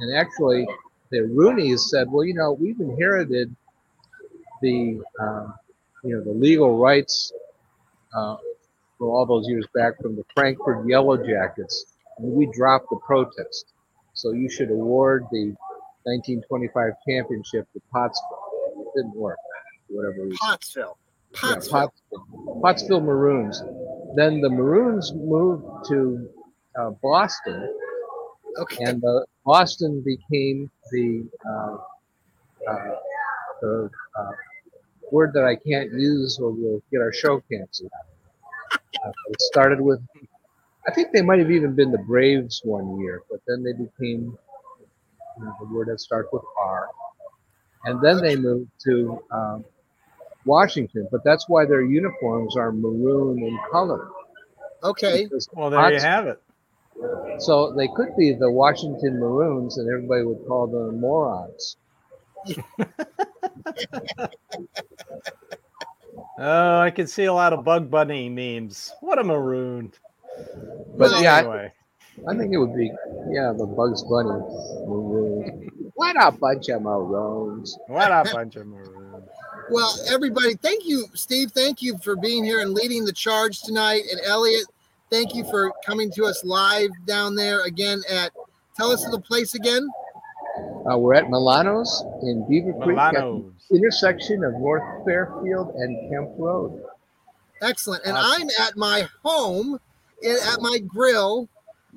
and 0.00 0.16
actually, 0.16 0.66
the 1.10 1.22
Rooney's 1.22 1.90
said, 1.90 2.08
well, 2.10 2.24
you 2.24 2.34
know, 2.34 2.52
we've 2.52 2.80
inherited 2.80 3.54
the 4.62 5.00
um, 5.20 5.54
you 6.04 6.16
know 6.16 6.22
the 6.22 6.30
legal 6.38 6.78
rights 6.78 7.32
uh, 8.14 8.36
for 8.98 9.08
all 9.08 9.26
those 9.26 9.48
years 9.48 9.66
back 9.74 10.00
from 10.00 10.16
the 10.16 10.24
Frankford 10.34 10.88
Yellow 10.88 11.16
Jackets, 11.16 11.86
and 12.18 12.32
we 12.32 12.48
dropped 12.54 12.86
the 12.90 12.96
protest. 13.06 13.72
So 14.12 14.32
you 14.32 14.48
should 14.48 14.70
award 14.70 15.24
the 15.32 15.54
1925 16.04 16.92
championship 17.08 17.66
to 17.72 17.80
Pottsville. 17.90 18.38
It 18.78 18.86
didn't 18.96 19.16
work, 19.16 19.38
whatever 19.88 20.24
reason. 20.24 20.36
Pottsville. 20.40 20.96
Yeah, 21.42 21.54
Pottsville. 21.54 21.70
Pottsville. 22.12 22.60
Pottsville 22.62 23.00
Maroons. 23.00 23.60
Then 24.14 24.40
the 24.40 24.50
Maroons 24.50 25.12
moved 25.14 25.64
to 25.88 26.28
uh, 26.78 26.90
Boston, 27.02 27.68
Okay. 28.60 28.84
and 28.84 29.02
uh, 29.04 29.20
Boston 29.44 30.00
became 30.04 30.70
the 30.92 31.26
uh, 31.44 31.76
uh, 32.70 32.94
the 33.60 33.90
uh, 34.16 34.30
word 35.12 35.32
that 35.34 35.44
I 35.44 35.56
can't 35.56 35.92
use 35.92 36.38
or 36.40 36.50
we'll 36.50 36.82
get 36.90 37.00
our 37.00 37.12
show 37.12 37.40
canceled. 37.50 37.90
Uh, 38.72 39.12
it 39.30 39.40
started 39.40 39.80
with, 39.80 40.00
I 40.86 40.92
think 40.92 41.12
they 41.12 41.22
might 41.22 41.38
have 41.38 41.50
even 41.50 41.74
been 41.74 41.90
the 41.90 41.98
Braves 41.98 42.60
one 42.64 43.00
year, 43.00 43.22
but 43.30 43.40
then 43.46 43.62
they 43.62 43.72
became 43.72 44.36
you 45.38 45.44
know, 45.44 45.54
the 45.60 45.66
word 45.66 45.88
that 45.88 46.00
starts 46.00 46.28
with 46.32 46.42
R. 46.58 46.88
And 47.84 48.00
then 48.00 48.18
they 48.18 48.36
moved 48.36 48.70
to 48.84 49.22
um, 49.30 49.64
Washington, 50.44 51.08
but 51.10 51.22
that's 51.24 51.48
why 51.48 51.66
their 51.66 51.82
uniforms 51.82 52.56
are 52.56 52.72
maroon 52.72 53.42
in 53.42 53.58
color. 53.70 54.08
Okay. 54.82 55.28
Well, 55.52 55.70
there 55.70 55.92
you 55.92 56.00
have 56.00 56.26
it. 56.26 56.40
So 57.38 57.72
they 57.72 57.88
could 57.88 58.16
be 58.16 58.32
the 58.32 58.50
Washington 58.50 59.18
Maroons, 59.18 59.78
and 59.78 59.88
everybody 59.88 60.22
would 60.24 60.46
call 60.46 60.66
them 60.66 61.00
morons. 61.00 61.76
Oh, 66.38 66.80
I 66.80 66.90
can 66.90 67.06
see 67.06 67.24
a 67.24 67.32
lot 67.32 67.52
of 67.52 67.64
Bug 67.64 67.90
Bunny 67.90 68.28
memes. 68.28 68.92
What 69.00 69.18
a 69.18 69.24
maroon. 69.24 69.92
But 70.96 71.10
But 71.10 71.22
yeah, 71.22 71.34
I- 71.34 71.38
anyway, 71.40 71.72
I 72.28 72.36
think 72.36 72.52
it 72.52 72.58
would 72.58 72.74
be, 72.74 72.90
yeah, 73.30 73.52
the 73.56 73.66
Bugs 73.66 74.02
Bunny 74.02 74.30
maroon. 74.86 75.70
what 75.94 76.16
a 76.20 76.30
bunch 76.32 76.68
of 76.68 76.82
maroons! 76.82 77.78
what 77.86 78.10
a 78.10 78.28
bunch 78.32 78.56
of 78.56 78.66
maroons. 78.66 79.28
Well, 79.70 79.94
everybody, 80.08 80.54
thank 80.56 80.84
you, 80.86 81.06
Steve. 81.14 81.50
Thank 81.52 81.80
you 81.82 81.96
for 81.98 82.16
being 82.16 82.44
here 82.44 82.60
and 82.60 82.74
leading 82.74 83.04
the 83.04 83.12
charge 83.12 83.62
tonight. 83.62 84.02
And 84.10 84.20
Elliot, 84.24 84.66
thank 85.10 85.34
you 85.34 85.44
for 85.44 85.72
coming 85.86 86.10
to 86.12 86.24
us 86.24 86.44
live 86.44 86.90
down 87.06 87.34
there 87.34 87.64
again 87.64 88.02
at. 88.10 88.32
Tell 88.76 88.90
us 88.90 89.04
the 89.08 89.20
place 89.20 89.54
again. 89.54 89.88
Uh, 90.90 90.98
we're 90.98 91.14
at 91.14 91.30
Milano's 91.30 92.02
in 92.22 92.44
Beavercreek 92.44 92.98
at 92.98 93.14
the 93.14 93.76
intersection 93.76 94.44
of 94.44 94.52
North 94.54 95.04
Fairfield 95.06 95.74
and 95.76 96.10
Kemp 96.10 96.30
Road. 96.36 96.84
Excellent. 97.62 98.04
And 98.04 98.16
I'm 98.18 98.48
at 98.60 98.76
my 98.76 99.08
home, 99.22 99.80
in, 100.22 100.36
at 100.52 100.60
my 100.60 100.78
grill, 100.78 101.48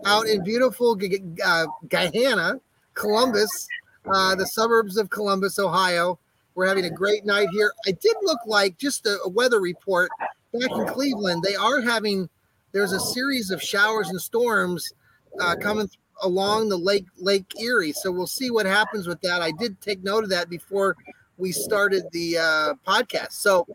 out 0.06 0.28
in 0.28 0.44
beautiful 0.44 0.96
G- 0.96 1.10
G- 1.10 1.22
uh, 1.44 1.66
Gahanna, 1.88 2.62
Columbus, 2.94 3.68
uh, 4.06 4.36
the 4.36 4.46
suburbs 4.46 4.98
of 4.98 5.10
Columbus, 5.10 5.60
Ohio. 5.60 6.18
We're 6.56 6.68
having 6.68 6.86
a 6.86 6.90
great 6.90 7.26
night 7.26 7.50
here. 7.52 7.74
I 7.86 7.92
did 7.92 8.16
look 8.22 8.40
like 8.46 8.78
just 8.78 9.06
a, 9.06 9.18
a 9.26 9.30
weather 9.30 9.60
report 9.60 10.10
back 10.54 10.72
in 10.72 10.88
Cleveland. 10.88 11.44
They 11.44 11.56
are 11.56 11.82
having. 11.82 12.30
There's 12.72 12.94
a 12.94 13.00
series 13.00 13.52
of 13.52 13.62
showers 13.62 14.10
and 14.10 14.22
storms 14.22 14.94
uh, 15.40 15.56
coming 15.56 15.90
along 16.24 16.70
the 16.70 16.78
lake 16.78 17.06
Lake 17.18 17.52
Erie. 17.60 17.94
So 17.94 18.12
we'll 18.12 18.28
see 18.28 18.52
what 18.52 18.66
happens 18.66 19.08
with 19.08 19.22
that. 19.22 19.42
I 19.42 19.52
did 19.52 19.80
take 19.82 20.04
note 20.04 20.24
of 20.24 20.30
that 20.32 20.50
before 20.50 20.96
we 21.38 21.52
started 21.52 22.04
the 22.12 22.38
uh, 22.38 22.74
podcast. 22.88 23.34
So 23.34 23.68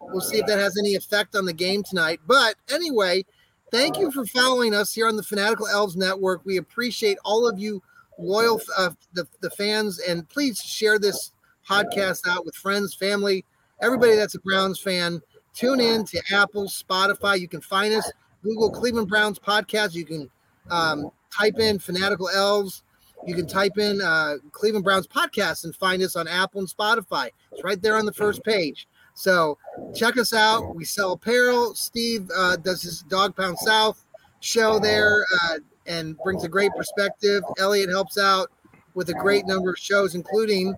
we'll 0.00 0.20
see 0.20 0.38
if 0.38 0.46
that 0.46 0.58
has 0.58 0.76
any 0.78 0.94
effect 0.94 1.36
on 1.36 1.44
the 1.44 1.52
game 1.52 1.82
tonight. 1.82 2.20
But 2.26 2.56
anyway, 2.70 3.24
thank 3.70 3.98
you 3.98 4.10
for 4.10 4.26
following 4.26 4.74
us 4.74 4.92
here 4.92 5.08
on 5.08 5.16
the 5.16 5.22
Fanatical 5.22 5.68
Elves 5.68 5.96
Network. 5.96 6.42
We 6.44 6.56
appreciate 6.56 7.18
all 7.24 7.48
of 7.48 7.58
you 7.58 7.82
loyal 8.18 8.60
uh, 8.76 8.90
the 9.12 9.26
the 9.40 9.50
fans, 9.50 9.98
and 9.98 10.28
please 10.28 10.60
share 10.60 10.98
this 10.98 11.32
podcast 11.68 12.28
out 12.28 12.44
with 12.44 12.54
friends, 12.54 12.94
family, 12.94 13.44
everybody 13.80 14.14
that's 14.16 14.34
a 14.34 14.40
Browns 14.40 14.78
fan. 14.78 15.20
Tune 15.54 15.80
in 15.80 16.04
to 16.06 16.20
Apple, 16.32 16.66
Spotify. 16.66 17.38
You 17.38 17.48
can 17.48 17.60
find 17.60 17.94
us. 17.94 18.10
Google 18.44 18.70
Cleveland 18.70 19.08
Browns 19.08 19.38
podcast. 19.38 19.94
You 19.94 20.04
can 20.04 20.30
um, 20.70 21.10
type 21.36 21.58
in 21.58 21.78
Fanatical 21.78 22.28
Elves. 22.28 22.82
You 23.26 23.34
can 23.34 23.46
type 23.46 23.78
in 23.78 24.00
uh, 24.02 24.36
Cleveland 24.52 24.84
Browns 24.84 25.06
podcast 25.06 25.64
and 25.64 25.74
find 25.74 26.02
us 26.02 26.14
on 26.16 26.28
Apple 26.28 26.60
and 26.60 26.68
Spotify. 26.68 27.30
It's 27.52 27.64
right 27.64 27.80
there 27.80 27.96
on 27.96 28.04
the 28.04 28.12
first 28.12 28.44
page. 28.44 28.86
So 29.14 29.56
check 29.94 30.18
us 30.18 30.34
out. 30.34 30.74
We 30.74 30.84
sell 30.84 31.12
apparel. 31.12 31.74
Steve 31.74 32.28
uh, 32.36 32.56
does 32.56 32.82
his 32.82 33.02
Dog 33.02 33.34
Pound 33.36 33.58
South 33.58 34.04
show 34.40 34.78
there 34.78 35.24
uh, 35.44 35.58
and 35.86 36.18
brings 36.18 36.44
a 36.44 36.48
great 36.48 36.72
perspective. 36.76 37.42
Elliot 37.58 37.88
helps 37.88 38.18
out 38.18 38.50
with 38.94 39.08
a 39.08 39.14
great 39.14 39.46
number 39.46 39.70
of 39.70 39.78
shows, 39.78 40.14
including 40.14 40.74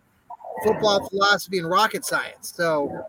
football 0.62 1.06
philosophy 1.08 1.58
and 1.58 1.68
rocket 1.68 2.04
science. 2.04 2.52
So 2.56 3.06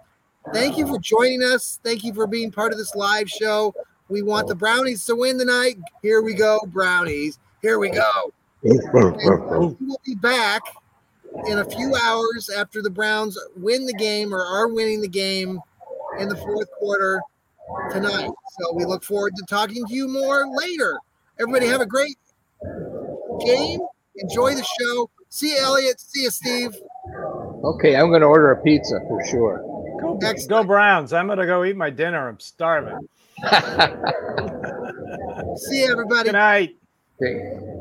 thank 0.53 0.77
you 0.77 0.87
for 0.87 0.99
joining 0.99 1.43
us. 1.43 1.79
Thank 1.83 2.03
you 2.03 2.13
for 2.13 2.27
being 2.27 2.51
part 2.51 2.71
of 2.71 2.77
this 2.77 2.95
live 2.95 3.29
show. 3.29 3.73
We 4.09 4.21
want 4.21 4.47
the 4.47 4.53
oh. 4.53 4.57
Brownies 4.57 5.05
to 5.05 5.15
win 5.15 5.37
tonight. 5.37 5.77
Here 6.01 6.21
we 6.21 6.33
go, 6.33 6.59
Brownies. 6.67 7.39
Here 7.61 7.79
we 7.79 7.89
go. 7.89 8.33
And 8.63 9.77
we'll 9.79 10.01
be 10.03 10.15
back 10.15 10.61
in 11.45 11.59
a 11.59 11.65
few 11.65 11.95
hours 11.95 12.49
after 12.49 12.81
the 12.81 12.89
Browns 12.89 13.37
win 13.55 13.85
the 13.85 13.93
game 13.93 14.33
or 14.33 14.41
are 14.41 14.67
winning 14.67 14.99
the 14.99 15.07
game 15.07 15.59
in 16.19 16.27
the 16.27 16.35
fourth 16.35 16.69
quarter 16.79 17.21
tonight. 17.91 18.31
So 18.59 18.73
we 18.73 18.83
look 18.83 19.03
forward 19.03 19.33
to 19.35 19.45
talking 19.47 19.85
to 19.85 19.93
you 19.93 20.07
more 20.07 20.47
later. 20.47 20.97
Everybody 21.39 21.67
have 21.67 21.81
a 21.81 21.85
great 21.85 22.17
game. 23.45 23.79
Enjoy 24.15 24.55
the 24.55 24.65
show. 24.79 25.09
See 25.29 25.51
you, 25.51 25.59
Elliot. 25.61 25.99
See 25.99 26.23
you, 26.23 26.31
Steve. 26.31 26.75
Okay, 27.63 27.95
I'm 27.95 28.09
going 28.09 28.21
to 28.21 28.27
order 28.27 28.51
a 28.51 28.61
pizza 28.61 28.99
for 29.07 29.25
sure. 29.27 29.59
Go, 30.01 30.19
go 30.47 30.63
Browns. 30.63 31.13
I'm 31.13 31.27
going 31.27 31.39
to 31.39 31.45
go 31.45 31.63
eat 31.63 31.75
my 31.75 31.89
dinner. 31.89 32.27
I'm 32.27 32.39
starving. 32.39 33.07
See 35.57 35.83
everybody. 35.83 36.29
Good 36.29 36.33
night. 36.33 36.75
Okay. 37.21 37.76